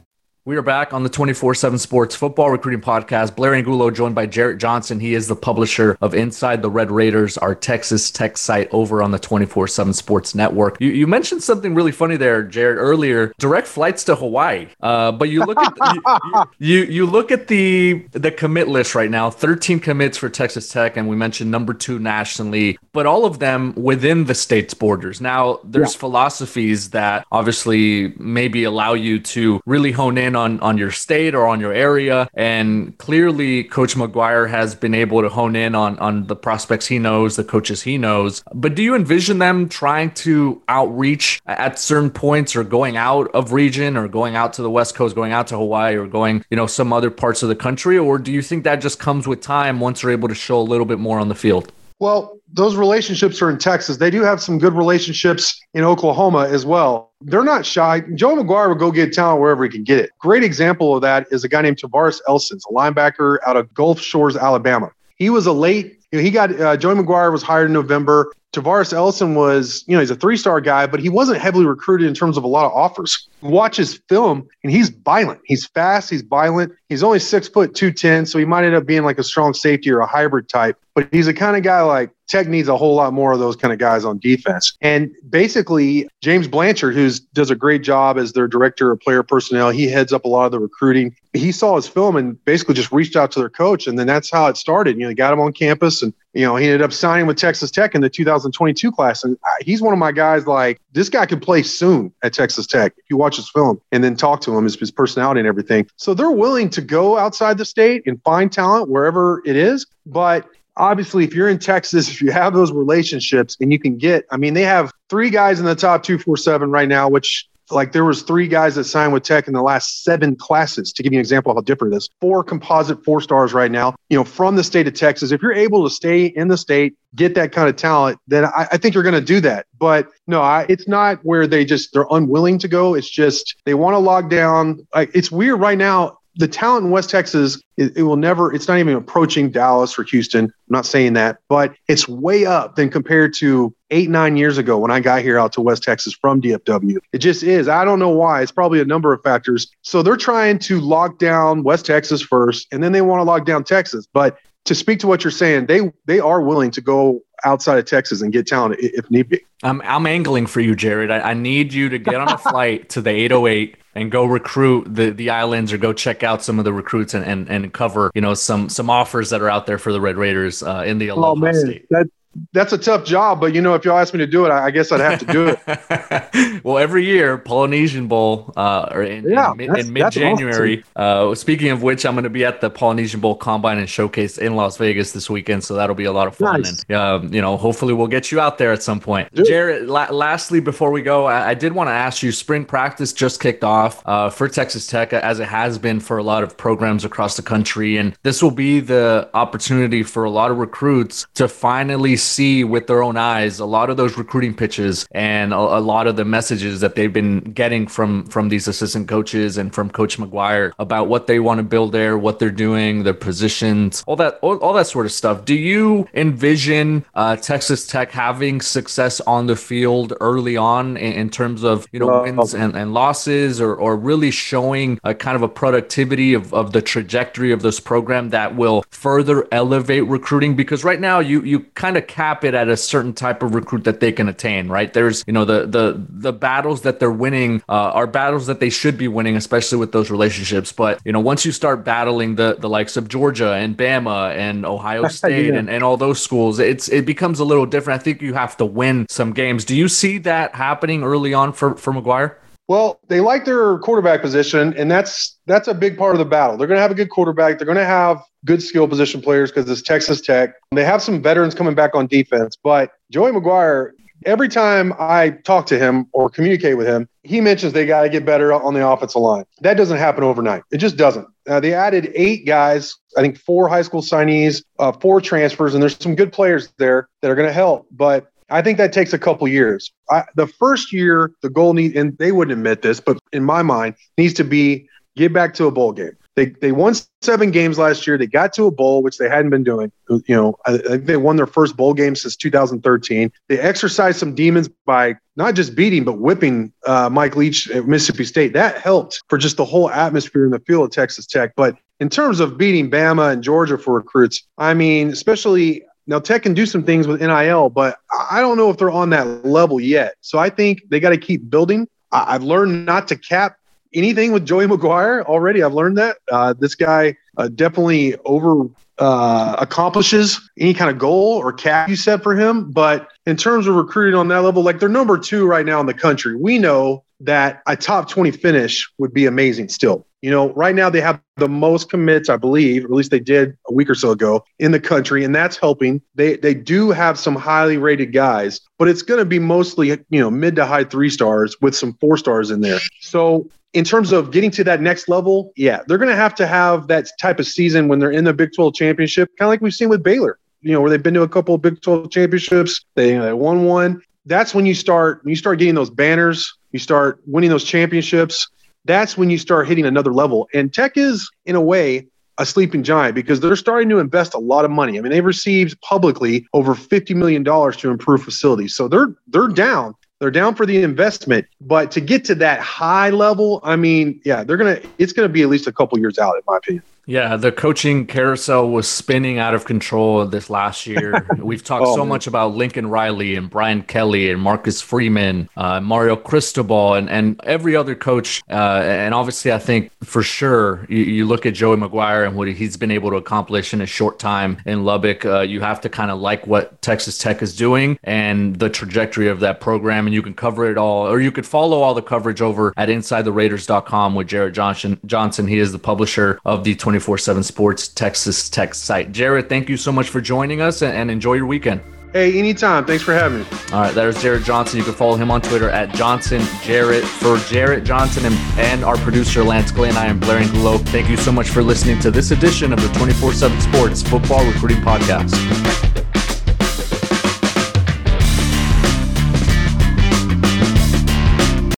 We 0.43 0.57
are 0.57 0.63
back 0.63 0.91
on 0.91 1.03
the 1.03 1.09
24 1.09 1.53
7 1.53 1.77
Sports 1.77 2.15
Football 2.15 2.49
Recruiting 2.49 2.81
Podcast. 2.81 3.35
Blair 3.35 3.53
Angulo 3.53 3.91
joined 3.91 4.15
by 4.15 4.25
Jarrett 4.25 4.57
Johnson. 4.57 4.99
He 4.99 5.13
is 5.13 5.27
the 5.27 5.35
publisher 5.35 5.99
of 6.01 6.15
Inside 6.15 6.63
the 6.63 6.69
Red 6.71 6.89
Raiders, 6.89 7.37
our 7.37 7.53
Texas 7.53 8.09
Tech 8.09 8.39
site 8.39 8.67
over 8.71 9.03
on 9.03 9.11
the 9.11 9.19
24 9.19 9.67
7 9.67 9.93
Sports 9.93 10.33
Network. 10.33 10.77
You, 10.81 10.89
you, 10.89 11.05
mentioned 11.05 11.43
something 11.43 11.75
really 11.75 11.91
funny 11.91 12.17
there, 12.17 12.41
Jared, 12.41 12.79
earlier 12.79 13.33
direct 13.37 13.67
flights 13.67 14.03
to 14.05 14.15
Hawaii. 14.15 14.69
Uh, 14.81 15.11
but 15.11 15.29
you 15.29 15.45
look 15.45 15.59
at 15.59 15.77
you, 15.93 16.45
you, 16.57 16.83
you 16.85 17.05
look 17.05 17.29
at 17.31 17.47
the 17.47 18.03
the 18.13 18.31
commit 18.31 18.67
list 18.67 18.95
right 18.95 19.11
now 19.11 19.29
13 19.29 19.79
commits 19.79 20.17
for 20.17 20.27
Texas 20.27 20.71
Tech, 20.71 20.97
and 20.97 21.07
we 21.07 21.15
mentioned 21.15 21.51
number 21.51 21.71
two 21.71 21.99
nationally, 21.99 22.79
but 22.93 23.05
all 23.05 23.25
of 23.25 23.37
them 23.37 23.75
within 23.75 24.25
the 24.25 24.33
state's 24.33 24.73
borders. 24.73 25.21
Now, 25.21 25.59
there's 25.63 25.93
yeah. 25.93 25.99
philosophies 25.99 26.89
that 26.89 27.27
obviously 27.31 28.15
maybe 28.17 28.63
allow 28.63 28.95
you 28.95 29.19
to 29.19 29.61
really 29.67 29.91
hone 29.91 30.17
in 30.17 30.30
on 30.35 30.59
on 30.61 30.77
your 30.77 30.91
state 30.91 31.35
or 31.35 31.47
on 31.47 31.59
your 31.59 31.73
area. 31.73 32.29
And 32.33 32.97
clearly, 32.97 33.63
Coach 33.63 33.95
McGuire 33.95 34.49
has 34.49 34.75
been 34.75 34.93
able 34.93 35.21
to 35.21 35.29
hone 35.29 35.55
in 35.55 35.75
on 35.75 35.97
on 35.99 36.27
the 36.27 36.35
prospects 36.35 36.87
he 36.87 36.99
knows, 36.99 37.35
the 37.35 37.43
coaches 37.43 37.81
he 37.81 37.97
knows. 37.97 38.43
But 38.53 38.75
do 38.75 38.83
you 38.83 38.95
envision 38.95 39.39
them 39.39 39.69
trying 39.69 40.11
to 40.11 40.61
outreach 40.67 41.41
at 41.45 41.79
certain 41.79 42.09
points, 42.09 42.55
or 42.55 42.63
going 42.63 42.97
out 42.97 43.29
of 43.33 43.53
region, 43.53 43.97
or 43.97 44.07
going 44.07 44.35
out 44.35 44.53
to 44.53 44.61
the 44.61 44.69
West 44.69 44.95
Coast, 44.95 45.15
going 45.15 45.31
out 45.31 45.47
to 45.47 45.57
Hawaii, 45.57 45.95
or 45.95 46.07
going 46.07 46.43
you 46.49 46.57
know 46.57 46.67
some 46.67 46.93
other 46.93 47.11
parts 47.11 47.43
of 47.43 47.49
the 47.49 47.55
country, 47.55 47.97
or 47.97 48.17
do 48.17 48.31
you 48.31 48.41
think 48.41 48.63
that 48.63 48.77
just 48.77 48.99
comes 48.99 49.27
with 49.27 49.41
time 49.41 49.79
once 49.79 50.01
they're 50.01 50.11
able 50.11 50.27
to 50.27 50.35
show 50.35 50.59
a 50.59 50.63
little 50.63 50.85
bit 50.85 50.99
more 50.99 51.19
on 51.19 51.29
the 51.29 51.35
field? 51.35 51.71
Well, 52.01 52.39
those 52.51 52.75
relationships 52.77 53.43
are 53.43 53.51
in 53.51 53.59
Texas. 53.59 53.97
They 53.97 54.09
do 54.09 54.23
have 54.23 54.41
some 54.41 54.57
good 54.57 54.73
relationships 54.73 55.61
in 55.75 55.83
Oklahoma 55.83 56.47
as 56.49 56.65
well. 56.65 57.11
They're 57.21 57.43
not 57.43 57.63
shy. 57.63 57.99
Joe 58.15 58.35
McGuire 58.35 58.69
will 58.69 58.75
go 58.75 58.91
get 58.91 59.13
talent 59.13 59.39
wherever 59.39 59.63
he 59.63 59.69
can 59.69 59.83
get 59.83 59.99
it. 59.99 60.09
Great 60.17 60.43
example 60.43 60.95
of 60.95 61.03
that 61.03 61.27
is 61.29 61.43
a 61.43 61.47
guy 61.47 61.61
named 61.61 61.77
Tavares 61.77 62.19
Ellison, 62.27 62.57
a 62.67 62.73
linebacker 62.73 63.37
out 63.45 63.55
of 63.55 63.71
Gulf 63.75 64.01
Shores, 64.01 64.35
Alabama. 64.35 64.89
He 65.17 65.29
was 65.29 65.45
a 65.45 65.53
late, 65.53 65.99
you 66.11 66.17
know, 66.17 66.23
he 66.23 66.31
got, 66.31 66.59
uh, 66.59 66.75
Joe 66.75 66.95
McGuire 66.95 67.31
was 67.31 67.43
hired 67.43 67.67
in 67.67 67.73
November. 67.73 68.33
Tavares 68.53 68.91
Ellison 68.91 69.33
was, 69.33 69.85
you 69.87 69.95
know, 69.95 70.01
he's 70.01 70.11
a 70.11 70.15
three 70.15 70.35
star 70.35 70.59
guy, 70.59 70.85
but 70.85 70.99
he 70.99 71.07
wasn't 71.07 71.39
heavily 71.39 71.65
recruited 71.65 72.07
in 72.07 72.13
terms 72.13 72.35
of 72.35 72.43
a 72.43 72.47
lot 72.47 72.65
of 72.65 72.73
offers. 72.73 73.29
Watch 73.41 73.77
his 73.77 74.01
film, 74.09 74.47
and 74.63 74.71
he's 74.71 74.89
violent. 74.89 75.39
He's 75.45 75.65
fast. 75.67 76.09
He's 76.09 76.21
violent. 76.21 76.73
He's 76.89 77.01
only 77.01 77.19
six 77.19 77.47
foot 77.47 77.73
two 77.73 77.91
ten, 77.91 78.25
so 78.25 78.37
he 78.37 78.45
might 78.45 78.65
end 78.65 78.75
up 78.75 78.85
being 78.85 79.03
like 79.03 79.17
a 79.17 79.23
strong 79.23 79.53
safety 79.53 79.89
or 79.89 79.99
a 79.99 80.05
hybrid 80.05 80.49
type. 80.49 80.77
But 80.93 81.07
he's 81.13 81.27
a 81.27 81.33
kind 81.33 81.55
of 81.55 81.63
guy 81.63 81.81
like 81.81 82.11
Tech 82.31 82.47
needs 82.47 82.69
a 82.69 82.77
whole 82.77 82.95
lot 82.95 83.11
more 83.11 83.33
of 83.33 83.39
those 83.39 83.57
kind 83.57 83.73
of 83.73 83.79
guys 83.79 84.05
on 84.05 84.17
defense. 84.17 84.77
And 84.79 85.11
basically, 85.29 86.07
James 86.21 86.47
Blanchard, 86.47 86.95
who 86.95 87.09
does 87.33 87.51
a 87.51 87.55
great 87.55 87.83
job 87.83 88.17
as 88.17 88.31
their 88.31 88.47
director 88.47 88.89
of 88.89 89.01
player 89.01 89.21
personnel, 89.21 89.69
he 89.69 89.87
heads 89.89 90.13
up 90.13 90.23
a 90.23 90.29
lot 90.29 90.45
of 90.45 90.53
the 90.53 90.59
recruiting. 90.59 91.13
He 91.33 91.51
saw 91.51 91.75
his 91.75 91.89
film 91.89 92.15
and 92.15 92.43
basically 92.45 92.73
just 92.73 92.91
reached 92.93 93.17
out 93.17 93.31
to 93.31 93.39
their 93.39 93.49
coach, 93.49 93.85
and 93.85 93.99
then 93.99 94.07
that's 94.07 94.31
how 94.31 94.47
it 94.47 94.55
started. 94.55 94.95
You 94.95 95.01
know, 95.01 95.07
they 95.09 95.13
got 95.13 95.33
him 95.33 95.41
on 95.41 95.51
campus, 95.51 96.01
and 96.01 96.13
you 96.33 96.45
know 96.45 96.55
he 96.55 96.67
ended 96.67 96.81
up 96.81 96.93
signing 96.93 97.25
with 97.25 97.35
Texas 97.35 97.69
Tech 97.69 97.95
in 97.95 98.01
the 98.01 98.09
2022 98.49 98.91
class. 98.91 99.23
And 99.23 99.37
he's 99.61 99.81
one 99.81 99.93
of 99.93 99.99
my 99.99 100.11
guys. 100.11 100.47
Like 100.47 100.79
this 100.91 101.09
guy 101.09 101.25
could 101.25 101.41
play 101.41 101.63
soon 101.63 102.13
at 102.23 102.33
Texas 102.33 102.67
Tech 102.67 102.93
if 102.97 103.05
you 103.09 103.17
watch 103.17 103.35
his 103.35 103.49
film 103.49 103.81
and 103.91 104.03
then 104.03 104.15
talk 104.15 104.41
to 104.41 104.57
him, 104.57 104.63
his, 104.63 104.79
his 104.79 104.91
personality 104.91 105.39
and 105.39 105.47
everything. 105.47 105.87
So 105.97 106.13
they're 106.13 106.31
willing 106.31 106.69
to 106.71 106.81
go 106.81 107.17
outside 107.17 107.57
the 107.57 107.65
state 107.65 108.03
and 108.05 108.21
find 108.23 108.51
talent 108.51 108.89
wherever 108.89 109.41
it 109.45 109.55
is, 109.55 109.85
but 110.05 110.47
obviously, 110.77 111.23
if 111.23 111.33
you're 111.33 111.49
in 111.49 111.59
Texas, 111.59 112.09
if 112.11 112.21
you 112.21 112.31
have 112.31 112.53
those 112.53 112.71
relationships 112.71 113.57
and 113.59 113.71
you 113.71 113.79
can 113.79 113.97
get, 113.97 114.25
I 114.31 114.37
mean, 114.37 114.53
they 114.53 114.63
have 114.63 114.91
three 115.09 115.29
guys 115.29 115.59
in 115.59 115.65
the 115.65 115.75
top 115.75 116.03
247 116.03 116.71
right 116.71 116.87
now, 116.87 117.09
which 117.09 117.47
like 117.71 117.91
there 117.91 118.05
was 118.05 118.23
three 118.23 118.47
guys 118.47 118.75
that 118.75 118.85
signed 118.85 119.13
with 119.13 119.23
Tech 119.23 119.47
in 119.47 119.53
the 119.53 119.61
last 119.61 120.03
seven 120.03 120.35
classes. 120.35 120.91
To 120.93 121.03
give 121.03 121.13
you 121.13 121.19
an 121.19 121.21
example 121.21 121.51
of 121.51 121.57
how 121.57 121.61
different 121.61 121.93
it 121.93 121.97
is, 121.97 122.09
four 122.19 122.43
composite 122.43 123.03
four 123.03 123.21
stars 123.21 123.53
right 123.53 123.71
now. 123.71 123.95
You 124.09 124.17
know, 124.17 124.23
from 124.23 124.55
the 124.55 124.63
state 124.63 124.87
of 124.87 124.93
Texas. 124.93 125.31
If 125.31 125.41
you're 125.41 125.53
able 125.53 125.83
to 125.83 125.89
stay 125.89 126.25
in 126.25 126.47
the 126.47 126.57
state, 126.57 126.95
get 127.15 127.35
that 127.35 127.51
kind 127.51 127.69
of 127.69 127.75
talent, 127.75 128.19
then 128.27 128.45
I, 128.45 128.67
I 128.71 128.77
think 128.77 128.93
you're 128.93 129.03
going 129.03 129.15
to 129.15 129.21
do 129.21 129.39
that. 129.41 129.65
But 129.77 130.09
no, 130.27 130.41
I, 130.41 130.65
it's 130.69 130.87
not 130.87 131.19
where 131.23 131.47
they 131.47 131.65
just 131.65 131.93
they're 131.93 132.05
unwilling 132.11 132.57
to 132.59 132.67
go. 132.67 132.93
It's 132.93 133.09
just 133.09 133.55
they 133.65 133.73
want 133.73 133.95
to 133.95 133.99
log 133.99 134.29
down. 134.29 134.85
Like 134.93 135.11
it's 135.13 135.31
weird 135.31 135.59
right 135.59 135.77
now 135.77 136.17
the 136.35 136.47
talent 136.47 136.85
in 136.85 136.91
West 136.91 137.09
Texas, 137.09 137.61
it, 137.77 137.97
it, 137.97 138.03
will 138.03 138.15
never, 138.15 138.53
it's 138.53 138.67
not 138.67 138.79
even 138.79 138.95
approaching 138.95 139.51
Dallas 139.51 139.97
or 139.99 140.03
Houston. 140.03 140.45
I'm 140.45 140.51
not 140.69 140.85
saying 140.85 141.13
that, 141.13 141.39
but 141.49 141.73
it's 141.87 142.07
way 142.07 142.45
up 142.45 142.75
than 142.75 142.89
compared 142.89 143.33
to 143.35 143.73
eight, 143.89 144.09
nine 144.09 144.37
years 144.37 144.57
ago 144.57 144.77
when 144.77 144.91
I 144.91 145.01
got 145.01 145.21
here 145.21 145.37
out 145.37 145.51
to 145.53 145.61
West 145.61 145.83
Texas 145.83 146.13
from 146.13 146.41
DFW. 146.41 146.97
It 147.11 147.17
just 147.17 147.43
is. 147.43 147.67
I 147.67 147.83
don't 147.83 147.99
know 147.99 148.09
why. 148.09 148.41
It's 148.41 148.51
probably 148.51 148.79
a 148.79 148.85
number 148.85 149.11
of 149.11 149.21
factors. 149.23 149.67
So 149.81 150.01
they're 150.01 150.15
trying 150.15 150.59
to 150.59 150.79
lock 150.79 151.19
down 151.19 151.63
West 151.63 151.85
Texas 151.85 152.21
first, 152.21 152.67
and 152.71 152.81
then 152.81 152.93
they 152.93 153.01
want 153.01 153.19
to 153.19 153.23
lock 153.23 153.45
down 153.45 153.63
Texas. 153.63 154.07
But 154.11 154.37
to 154.65 154.75
speak 154.75 154.99
to 154.99 155.07
what 155.07 155.23
you're 155.23 155.31
saying, 155.31 155.65
they 155.65 155.91
they 156.05 156.19
are 156.19 156.41
willing 156.41 156.71
to 156.71 156.81
go 156.81 157.21
outside 157.43 157.79
of 157.79 157.85
Texas 157.85 158.21
and 158.21 158.31
get 158.31 158.47
talent 158.47 158.75
if 158.79 159.09
need 159.09 159.29
be. 159.29 159.41
I'm 159.63 159.81
I'm 159.83 160.05
angling 160.05 160.47
for 160.47 160.61
you, 160.61 160.75
Jared. 160.75 161.11
I, 161.11 161.31
I 161.31 161.33
need 161.33 161.73
you 161.73 161.89
to 161.89 161.97
get 161.97 162.15
on 162.15 162.29
a 162.29 162.37
flight 162.49 162.89
to 162.89 163.01
the 163.01 163.09
808 163.09 163.77
and 163.95 164.11
go 164.11 164.25
recruit 164.25 164.93
the, 164.93 165.11
the 165.11 165.29
islands 165.29 165.73
or 165.73 165.77
go 165.77 165.91
check 165.93 166.23
out 166.23 166.41
some 166.41 166.59
of 166.59 166.65
the 166.65 166.71
recruits 166.71 167.13
and, 167.13 167.25
and, 167.25 167.49
and 167.49 167.73
cover, 167.73 168.11
you 168.15 168.21
know, 168.21 168.33
some 168.33 168.69
some 168.69 168.89
offers 168.89 169.29
that 169.31 169.41
are 169.41 169.49
out 169.49 169.65
there 169.65 169.77
for 169.77 169.91
the 169.91 169.99
Red 170.01 170.17
Raiders 170.17 170.63
uh, 170.63 170.83
in 170.85 170.97
the 170.97 171.09
Aloha 171.09 171.31
oh, 171.31 171.35
man. 171.35 171.55
State. 171.55 171.87
That, 171.89 172.09
that's 172.53 172.71
a 172.71 172.77
tough 172.77 173.03
job, 173.05 173.41
but 173.41 173.53
you 173.53 173.61
know, 173.61 173.73
if 173.73 173.83
y'all 173.83 173.97
ask 173.97 174.13
me 174.13 174.19
to 174.19 174.27
do 174.27 174.45
it, 174.45 174.51
I, 174.51 174.71
guess 174.71 174.91
I'd 174.91 175.01
have 175.01 175.19
to 175.19 175.25
do 175.25 175.47
it. 175.47 176.61
well, 176.63 176.77
every 176.77 177.05
year, 177.05 177.37
Polynesian 177.37 178.07
Bowl, 178.07 178.53
uh, 178.55 178.87
or 178.91 179.03
in, 179.03 179.29
yeah, 179.29 179.51
in, 179.53 179.77
in 179.77 179.91
mid 179.91 180.11
January. 180.11 180.83
Uh, 180.95 181.35
speaking 181.35 181.69
of 181.69 181.83
which, 181.83 182.05
I'm 182.05 182.13
going 182.13 182.23
to 182.23 182.29
be 182.29 182.45
at 182.45 182.61
the 182.61 182.69
Polynesian 182.69 183.19
Bowl 183.19 183.35
Combine 183.35 183.79
and 183.79 183.89
Showcase 183.89 184.37
in 184.37 184.55
Las 184.55 184.77
Vegas 184.77 185.11
this 185.11 185.29
weekend, 185.29 185.63
so 185.63 185.75
that'll 185.75 185.95
be 185.95 186.05
a 186.05 186.11
lot 186.11 186.27
of 186.27 186.35
fun. 186.35 186.61
Nice. 186.61 186.85
And 186.87 186.97
um, 186.97 187.33
you 187.33 187.41
know, 187.41 187.57
hopefully, 187.57 187.93
we'll 187.93 188.07
get 188.07 188.31
you 188.31 188.39
out 188.39 188.57
there 188.57 188.71
at 188.71 188.81
some 188.81 189.01
point. 189.01 189.31
Jared, 189.33 189.87
la- 189.87 190.09
lastly, 190.09 190.61
before 190.61 190.91
we 190.91 191.01
go, 191.01 191.25
I, 191.25 191.49
I 191.49 191.53
did 191.53 191.73
want 191.73 191.89
to 191.89 191.93
ask 191.93 192.23
you: 192.23 192.31
Spring 192.31 192.63
practice 192.63 193.11
just 193.11 193.41
kicked 193.41 193.65
off 193.65 194.01
uh, 194.05 194.29
for 194.29 194.47
Texas 194.47 194.87
Tech, 194.87 195.11
as 195.11 195.41
it 195.41 195.47
has 195.47 195.77
been 195.77 195.99
for 195.99 196.17
a 196.17 196.23
lot 196.23 196.43
of 196.43 196.55
programs 196.55 197.03
across 197.03 197.35
the 197.35 197.43
country, 197.43 197.97
and 197.97 198.15
this 198.23 198.41
will 198.41 198.51
be 198.51 198.79
the 198.79 199.29
opportunity 199.33 200.01
for 200.01 200.23
a 200.23 200.29
lot 200.29 200.49
of 200.49 200.57
recruits 200.57 201.27
to 201.33 201.49
finally 201.49 202.15
see 202.21 202.63
with 202.63 202.87
their 202.87 203.03
own 203.03 203.17
eyes 203.17 203.59
a 203.59 203.65
lot 203.65 203.89
of 203.89 203.97
those 203.97 204.17
recruiting 204.17 204.53
pitches 204.53 205.07
and 205.11 205.53
a, 205.53 205.57
a, 205.57 205.81
lot 205.81 206.07
of 206.07 206.15
the 206.15 206.25
messages 206.25 206.79
that 206.81 206.95
they've 206.95 207.13
been 207.13 207.39
getting 207.39 207.87
from 207.87 208.25
from 208.25 208.49
these 208.49 208.67
assistant 208.67 209.07
coaches 209.07 209.57
and 209.57 209.73
from 209.73 209.89
Coach 209.89 210.17
McGuire 210.17 210.71
about 210.79 211.07
what 211.07 211.27
they 211.27 211.39
want 211.39 211.59
to 211.59 211.63
build 211.63 211.91
there, 211.91 212.17
what 212.17 212.39
they're 212.39 212.49
doing, 212.49 213.03
their 213.03 213.13
positions, 213.13 214.03
all 214.07 214.15
that 214.15 214.39
all, 214.41 214.57
all 214.57 214.73
that 214.73 214.87
sort 214.87 215.05
of 215.05 215.11
stuff. 215.11 215.45
Do 215.45 215.55
you 215.55 216.07
envision 216.13 217.05
uh, 217.15 217.35
Texas 217.35 217.87
Tech 217.87 218.11
having 218.11 218.61
success 218.61 219.19
on 219.21 219.47
the 219.47 219.55
field 219.55 220.13
early 220.21 220.57
on 220.57 220.97
in, 220.97 221.13
in 221.13 221.29
terms 221.29 221.63
of 221.63 221.87
you 221.91 221.99
know 221.99 222.21
wins 222.21 222.53
and, 222.53 222.75
and 222.75 222.93
losses, 222.93 223.59
or 223.59 223.75
or 223.75 223.95
really 223.95 224.31
showing 224.31 224.99
a 225.03 225.13
kind 225.13 225.35
of 225.35 225.41
a 225.41 225.49
productivity 225.49 226.33
of, 226.33 226.53
of 226.53 226.71
the 226.71 226.81
trajectory 226.81 227.51
of 227.51 227.61
this 227.61 227.79
program 227.79 228.29
that 228.29 228.55
will 228.55 228.83
further 228.91 229.47
elevate 229.51 230.05
recruiting? 230.07 230.55
Because 230.55 230.83
right 230.83 230.99
now 230.99 231.19
you 231.19 231.41
you 231.41 231.61
kind 231.75 231.97
of 231.97 232.07
cap 232.11 232.43
it 232.43 232.53
at 232.53 232.67
a 232.67 232.75
certain 232.75 233.13
type 233.13 233.41
of 233.41 233.55
recruit 233.55 233.85
that 233.85 234.01
they 234.01 234.11
can 234.11 234.27
attain, 234.27 234.67
right? 234.67 234.91
There's, 234.93 235.23
you 235.25 235.31
know, 235.31 235.45
the 235.45 235.65
the 235.65 236.05
the 236.09 236.33
battles 236.33 236.81
that 236.81 236.99
they're 236.99 237.09
winning 237.09 237.63
uh, 237.69 237.91
are 237.93 238.05
battles 238.05 238.47
that 238.47 238.59
they 238.59 238.69
should 238.69 238.97
be 238.97 239.07
winning, 239.07 239.37
especially 239.37 239.77
with 239.77 239.93
those 239.93 240.11
relationships. 240.11 240.73
But 240.73 240.99
you 241.05 241.13
know, 241.13 241.21
once 241.21 241.45
you 241.45 241.53
start 241.53 241.85
battling 241.85 242.35
the 242.35 242.57
the 242.59 242.67
likes 242.67 242.97
of 242.97 243.07
Georgia 243.07 243.53
and 243.53 243.77
Bama 243.77 244.35
and 244.35 244.65
Ohio 244.65 245.07
State 245.19 245.47
yeah. 245.47 245.59
and, 245.59 245.69
and 245.69 245.83
all 245.83 245.95
those 245.95 246.21
schools, 246.21 246.59
it's 246.59 246.89
it 246.89 247.05
becomes 247.05 247.39
a 247.39 247.45
little 247.45 247.65
different. 247.65 248.01
I 248.01 248.03
think 248.03 248.21
you 248.21 248.33
have 248.33 248.57
to 248.57 248.65
win 248.65 249.05
some 249.09 249.31
games. 249.31 249.63
Do 249.63 249.75
you 249.75 249.87
see 249.87 250.17
that 250.19 250.53
happening 250.53 251.03
early 251.03 251.33
on 251.33 251.53
for 251.53 251.75
for 251.75 251.93
McGuire? 251.93 252.35
Well, 252.71 253.01
they 253.09 253.19
like 253.19 253.43
their 253.43 253.79
quarterback 253.79 254.21
position, 254.21 254.73
and 254.77 254.89
that's 254.89 255.37
that's 255.45 255.67
a 255.67 255.73
big 255.73 255.97
part 255.97 256.15
of 256.15 256.19
the 256.19 256.25
battle. 256.25 256.55
They're 256.55 256.67
going 256.67 256.77
to 256.77 256.81
have 256.81 256.89
a 256.89 256.95
good 256.95 257.09
quarterback. 257.09 257.57
They're 257.57 257.65
going 257.65 257.77
to 257.77 257.83
have 257.83 258.21
good 258.45 258.63
skill 258.63 258.87
position 258.87 259.21
players 259.21 259.51
because 259.51 259.69
it's 259.69 259.81
Texas 259.81 260.21
Tech. 260.21 260.53
They 260.71 260.85
have 260.85 261.01
some 261.01 261.21
veterans 261.21 261.53
coming 261.53 261.75
back 261.75 261.95
on 261.95 262.07
defense, 262.07 262.55
but 262.55 262.93
Joey 263.11 263.33
McGuire. 263.33 263.91
Every 264.23 264.49
time 264.49 264.93
I 264.99 265.31
talk 265.31 265.65
to 265.65 265.79
him 265.79 266.05
or 266.13 266.29
communicate 266.29 266.77
with 266.77 266.85
him, 266.85 267.09
he 267.23 267.41
mentions 267.41 267.73
they 267.73 267.87
got 267.87 268.03
to 268.03 268.09
get 268.09 268.23
better 268.23 268.53
on 268.53 268.75
the 268.75 268.87
offensive 268.87 269.19
line. 269.19 269.45
That 269.61 269.77
doesn't 269.77 269.97
happen 269.97 270.23
overnight. 270.23 270.61
It 270.71 270.77
just 270.77 270.95
doesn't. 270.95 271.27
Uh, 271.49 271.59
they 271.59 271.73
added 271.73 272.11
eight 272.13 272.45
guys, 272.45 272.95
I 273.17 273.21
think 273.21 273.39
four 273.39 273.67
high 273.67 273.81
school 273.81 274.03
signees, 274.03 274.63
uh, 274.77 274.91
four 274.91 275.21
transfers, 275.21 275.73
and 275.73 275.81
there's 275.81 275.97
some 275.99 276.15
good 276.15 276.31
players 276.31 276.71
there 276.77 277.09
that 277.21 277.31
are 277.31 277.35
going 277.35 277.47
to 277.47 277.53
help. 277.53 277.87
But 277.91 278.30
I 278.51 278.61
think 278.61 278.77
that 278.77 278.93
takes 278.93 279.13
a 279.13 279.19
couple 279.19 279.47
years. 279.47 279.91
I, 280.09 280.23
the 280.35 280.47
first 280.47 280.91
year, 280.91 281.31
the 281.41 281.49
goal 281.49 281.73
need, 281.73 281.95
and 281.95 282.17
they 282.17 282.31
wouldn't 282.31 282.57
admit 282.57 282.81
this, 282.81 282.99
but 282.99 283.17
in 283.31 283.43
my 283.43 283.63
mind, 283.63 283.95
needs 284.17 284.33
to 284.35 284.43
be 284.43 284.87
get 285.15 285.33
back 285.33 285.53
to 285.55 285.65
a 285.65 285.71
bowl 285.71 285.93
game. 285.93 286.17
They 286.35 286.45
they 286.61 286.71
won 286.71 286.93
seven 287.21 287.51
games 287.51 287.77
last 287.77 288.07
year. 288.07 288.17
They 288.17 288.27
got 288.27 288.53
to 288.53 288.65
a 288.65 288.71
bowl, 288.71 289.03
which 289.03 289.17
they 289.17 289.27
hadn't 289.27 289.49
been 289.49 289.65
doing. 289.65 289.91
You 290.09 290.35
know, 290.35 290.55
I, 290.65 290.75
I 290.75 290.77
think 290.77 291.05
they 291.05 291.17
won 291.17 291.35
their 291.35 291.47
first 291.47 291.75
bowl 291.75 291.93
game 291.93 292.15
since 292.15 292.37
2013. 292.37 293.31
They 293.49 293.59
exercised 293.59 294.17
some 294.17 294.33
demons 294.33 294.69
by 294.85 295.17
not 295.35 295.55
just 295.55 295.75
beating 295.75 296.05
but 296.05 296.19
whipping 296.19 296.71
uh, 296.85 297.09
Mike 297.09 297.35
Leach 297.35 297.69
at 297.69 297.85
Mississippi 297.85 298.23
State. 298.23 298.53
That 298.53 298.77
helped 298.77 299.21
for 299.27 299.37
just 299.37 299.57
the 299.57 299.65
whole 299.65 299.89
atmosphere 299.89 300.45
in 300.45 300.51
the 300.51 300.59
field 300.59 300.85
at 300.85 300.91
Texas 300.93 301.25
Tech. 301.25 301.51
But 301.57 301.75
in 301.99 302.07
terms 302.07 302.39
of 302.39 302.57
beating 302.57 302.89
Bama 302.89 303.33
and 303.33 303.43
Georgia 303.43 303.77
for 303.77 303.93
recruits, 303.93 304.47
I 304.57 304.73
mean, 304.73 305.09
especially 305.09 305.83
now, 306.11 306.19
Tech 306.19 306.43
can 306.43 306.53
do 306.53 306.65
some 306.65 306.83
things 306.83 307.07
with 307.07 307.21
NIL, 307.21 307.69
but 307.69 307.97
I 308.29 308.41
don't 308.41 308.57
know 308.57 308.69
if 308.69 308.75
they're 308.75 308.91
on 308.91 309.11
that 309.11 309.45
level 309.45 309.79
yet. 309.79 310.15
So 310.19 310.37
I 310.37 310.49
think 310.49 310.81
they 310.89 310.99
got 310.99 311.11
to 311.11 311.17
keep 311.17 311.49
building. 311.49 311.87
I've 312.11 312.43
learned 312.43 312.85
not 312.85 313.07
to 313.07 313.15
cap 313.15 313.55
anything 313.93 314.33
with 314.33 314.45
Joey 314.45 314.67
McGuire 314.67 315.23
already. 315.23 315.63
I've 315.63 315.73
learned 315.73 315.97
that 315.99 316.17
uh, 316.29 316.53
this 316.59 316.75
guy 316.75 317.15
uh, 317.37 317.47
definitely 317.47 318.17
over 318.25 318.65
uh, 318.97 319.55
accomplishes 319.57 320.49
any 320.59 320.73
kind 320.73 320.91
of 320.91 320.97
goal 320.97 321.37
or 321.37 321.53
cap 321.53 321.87
you 321.87 321.95
set 321.95 322.21
for 322.23 322.35
him. 322.35 322.71
But 322.71 323.07
in 323.25 323.37
terms 323.37 323.65
of 323.65 323.75
recruiting 323.75 324.19
on 324.19 324.27
that 324.27 324.41
level, 324.41 324.63
like 324.63 324.79
they're 324.79 324.89
number 324.89 325.17
two 325.17 325.45
right 325.45 325.65
now 325.65 325.79
in 325.79 325.85
the 325.85 325.93
country. 325.93 326.35
We 326.35 326.57
know 326.57 327.05
that 327.25 327.61
a 327.67 327.75
top 327.75 328.09
20 328.09 328.31
finish 328.31 328.89
would 328.97 329.13
be 329.13 329.25
amazing 329.25 329.69
still. 329.69 330.05
You 330.21 330.29
know, 330.29 330.53
right 330.53 330.75
now 330.75 330.89
they 330.89 331.01
have 331.01 331.19
the 331.37 331.49
most 331.49 331.89
commits, 331.89 332.29
I 332.29 332.37
believe, 332.37 332.83
or 332.83 332.87
at 332.87 332.93
least 332.93 333.09
they 333.09 333.19
did 333.19 333.57
a 333.67 333.73
week 333.73 333.89
or 333.89 333.95
so 333.95 334.11
ago 334.11 334.45
in 334.59 334.71
the 334.71 334.79
country, 334.79 335.23
and 335.23 335.33
that's 335.33 335.57
helping. 335.57 335.99
They 336.13 336.35
they 336.35 336.53
do 336.53 336.91
have 336.91 337.17
some 337.17 337.35
highly 337.35 337.77
rated 337.77 338.13
guys, 338.13 338.61
but 338.77 338.87
it's 338.87 339.01
going 339.01 339.17
to 339.17 339.25
be 339.25 339.39
mostly 339.39 339.87
you 339.87 340.19
know 340.19 340.29
mid 340.29 340.55
to 340.57 340.65
high 340.65 340.83
three 340.83 341.09
stars 341.09 341.55
with 341.59 341.75
some 341.75 341.93
four 341.93 342.17
stars 342.17 342.51
in 342.51 342.61
there. 342.61 342.79
So 342.99 343.49
in 343.73 343.83
terms 343.83 344.11
of 344.11 344.31
getting 344.31 344.51
to 344.51 344.63
that 344.65 344.81
next 344.81 345.07
level, 345.07 345.53
yeah, 345.55 345.81
they're 345.87 345.97
going 345.97 346.09
to 346.09 346.15
have 346.15 346.35
to 346.35 346.47
have 346.47 346.87
that 346.87 347.09
type 347.19 347.39
of 347.39 347.47
season 347.47 347.87
when 347.87 347.99
they're 347.99 348.11
in 348.11 348.25
the 348.25 348.33
Big 348.33 348.51
12 348.53 348.73
championship, 348.73 349.29
kind 349.37 349.47
of 349.47 349.49
like 349.49 349.61
we've 349.61 349.73
seen 349.73 349.89
with 349.89 350.03
Baylor. 350.03 350.37
You 350.61 350.73
know, 350.73 350.81
where 350.81 350.91
they've 350.91 351.01
been 351.01 351.15
to 351.15 351.23
a 351.23 351.29
couple 351.29 351.55
of 351.55 351.61
Big 351.61 351.81
12 351.81 352.11
championships, 352.11 352.85
they, 352.95 353.09
you 353.09 353.17
know, 353.17 353.25
they 353.25 353.33
won 353.33 353.63
one. 353.63 354.01
That's 354.25 354.53
when 354.53 354.65
you 354.65 354.75
start 354.75 355.23
when 355.23 355.29
you 355.29 355.35
start 355.35 355.59
getting 355.59 355.75
those 355.75 355.89
banners, 355.89 356.53
you 356.71 356.79
start 356.79 357.21
winning 357.25 357.49
those 357.49 357.63
championships 357.63 358.47
that's 358.85 359.17
when 359.17 359.29
you 359.29 359.37
start 359.37 359.67
hitting 359.67 359.85
another 359.85 360.13
level. 360.13 360.47
And 360.53 360.73
Tech 360.73 360.97
is, 360.97 361.29
in 361.45 361.55
a 361.55 361.61
way, 361.61 362.07
a 362.37 362.45
sleeping 362.45 362.83
giant 362.83 363.13
because 363.13 363.39
they're 363.39 363.55
starting 363.55 363.89
to 363.89 363.99
invest 363.99 364.33
a 364.33 364.39
lot 364.39 364.65
of 364.65 364.71
money. 364.71 364.97
I 364.97 365.01
mean, 365.01 365.11
they've 365.11 365.23
received 365.23 365.79
publicly 365.81 366.47
over 366.53 366.73
$50 366.73 367.15
million 367.15 367.43
to 367.43 367.89
improve 367.89 368.23
facilities. 368.23 368.75
So 368.75 368.87
they're 368.87 369.13
they're 369.27 369.47
down. 369.47 369.95
They're 370.19 370.31
down 370.31 370.55
for 370.55 370.65
the 370.65 370.81
investment. 370.81 371.47
But 371.59 371.91
to 371.91 372.01
get 372.01 372.23
to 372.25 372.35
that 372.35 372.59
high 372.59 373.09
level, 373.09 373.59
I 373.63 373.75
mean, 373.75 374.21
yeah, 374.23 374.43
they're 374.43 374.57
gonna 374.57 374.79
it's 374.97 375.13
gonna 375.13 375.29
be 375.29 375.41
at 375.41 375.49
least 375.49 375.67
a 375.67 375.71
couple 375.71 375.99
years 375.99 376.17
out, 376.17 376.35
in 376.35 376.41
my 376.47 376.57
opinion. 376.57 376.83
Yeah, 377.07 377.35
the 377.35 377.51
coaching 377.51 378.05
carousel 378.05 378.69
was 378.69 378.87
spinning 378.87 379.39
out 379.39 379.53
of 379.53 379.65
control 379.65 380.25
this 380.25 380.49
last 380.49 380.85
year. 380.85 381.27
We've 381.37 381.63
talked 381.63 381.85
oh, 381.85 381.95
so 381.95 382.01
man. 382.01 382.09
much 382.09 382.27
about 382.27 382.55
Lincoln 382.55 382.87
Riley 382.87 383.35
and 383.35 383.49
Brian 383.49 383.81
Kelly 383.81 384.29
and 384.29 384.41
Marcus 384.41 384.81
Freeman, 384.81 385.49
uh, 385.57 385.79
Mario 385.81 386.15
Cristobal, 386.15 386.93
and, 386.93 387.09
and 387.09 387.41
every 387.43 387.75
other 387.75 387.95
coach. 387.95 388.43
Uh, 388.49 388.81
and 388.83 389.13
obviously, 389.13 389.51
I 389.51 389.57
think 389.57 389.91
for 390.03 390.21
sure, 390.21 390.85
you, 390.89 391.03
you, 391.03 391.25
look 391.25 391.45
at 391.45 391.53
Joey 391.53 391.77
McGuire 391.77 392.27
and 392.27 392.35
what 392.35 392.47
he's 392.47 392.77
been 392.77 392.91
able 392.91 393.09
to 393.11 393.15
accomplish 393.15 393.73
in 393.73 393.81
a 393.81 393.85
short 393.85 394.19
time 394.19 394.61
in 394.65 394.83
Lubbock. 394.83 395.25
Uh, 395.25 395.41
you 395.41 395.61
have 395.61 395.81
to 395.81 395.89
kind 395.89 396.11
of 396.11 396.19
like 396.19 396.45
what 396.45 396.81
Texas 396.81 397.17
Tech 397.17 397.41
is 397.41 397.55
doing 397.55 397.97
and 398.03 398.57
the 398.57 398.69
trajectory 398.69 399.27
of 399.27 399.39
that 399.39 399.59
program. 399.59 400.05
And 400.05 400.13
you 400.13 400.21
can 400.21 400.33
cover 400.33 400.69
it 400.69 400.77
all, 400.77 401.07
or 401.07 401.19
you 401.19 401.31
could 401.31 401.45
follow 401.45 401.81
all 401.81 401.93
the 401.93 402.01
coverage 402.01 402.41
over 402.41 402.73
at 402.77 402.89
InsideTheRaiders.com 402.89 404.15
with 404.15 404.27
Jared 404.27 404.53
Johnson. 404.53 404.99
Johnson, 405.05 405.47
he 405.47 405.57
is 405.57 405.71
the 405.71 405.79
publisher 405.79 406.39
of 406.45 406.63
the 406.63 406.75
24 406.91 407.19
7 407.19 407.41
Sports 407.41 407.87
Texas 407.87 408.49
Tech 408.49 408.75
site. 408.75 409.13
Jarrett, 409.13 409.47
thank 409.47 409.69
you 409.69 409.77
so 409.77 409.93
much 409.93 410.09
for 410.09 410.19
joining 410.19 410.59
us 410.59 410.81
and, 410.81 411.09
enjoy 411.09 411.35
your 411.35 411.45
weekend. 411.45 411.79
Hey, 412.11 412.37
anytime. 412.37 412.83
Thanks 412.83 413.01
for 413.01 413.13
having 413.13 413.39
me. 413.39 413.45
All 413.71 413.79
right, 413.79 413.95
there's 413.95 414.21
Jarrett 414.21 414.43
Johnson. 414.43 414.77
You 414.77 414.83
can 414.83 414.93
follow 414.93 415.15
him 415.15 415.31
on 415.31 415.41
Twitter 415.41 415.69
at 415.69 415.95
Johnson 415.95 416.41
Jarrett. 416.61 417.05
For 417.05 417.37
Jarrett 417.37 417.85
Johnson 417.85 418.25
and, 418.25 418.35
and 418.59 418.83
our 418.83 418.97
producer 418.97 419.41
Lance 419.41 419.71
Glenn, 419.71 419.95
I 419.95 420.07
am 420.07 420.19
Blair 420.19 420.39
Angulo. 420.39 420.79
Thank 420.79 421.07
you 421.07 421.15
so 421.15 421.31
much 421.31 421.47
for 421.47 421.63
listening 421.63 421.97
to 422.01 422.11
this 422.11 422.31
edition 422.31 422.73
of 422.73 422.81
the 422.81 422.89
24 422.99 423.31
7 423.31 423.61
Sports 423.61 424.01
Football 424.01 424.45
Recruiting 424.45 424.81
Podcast. 424.81 426.00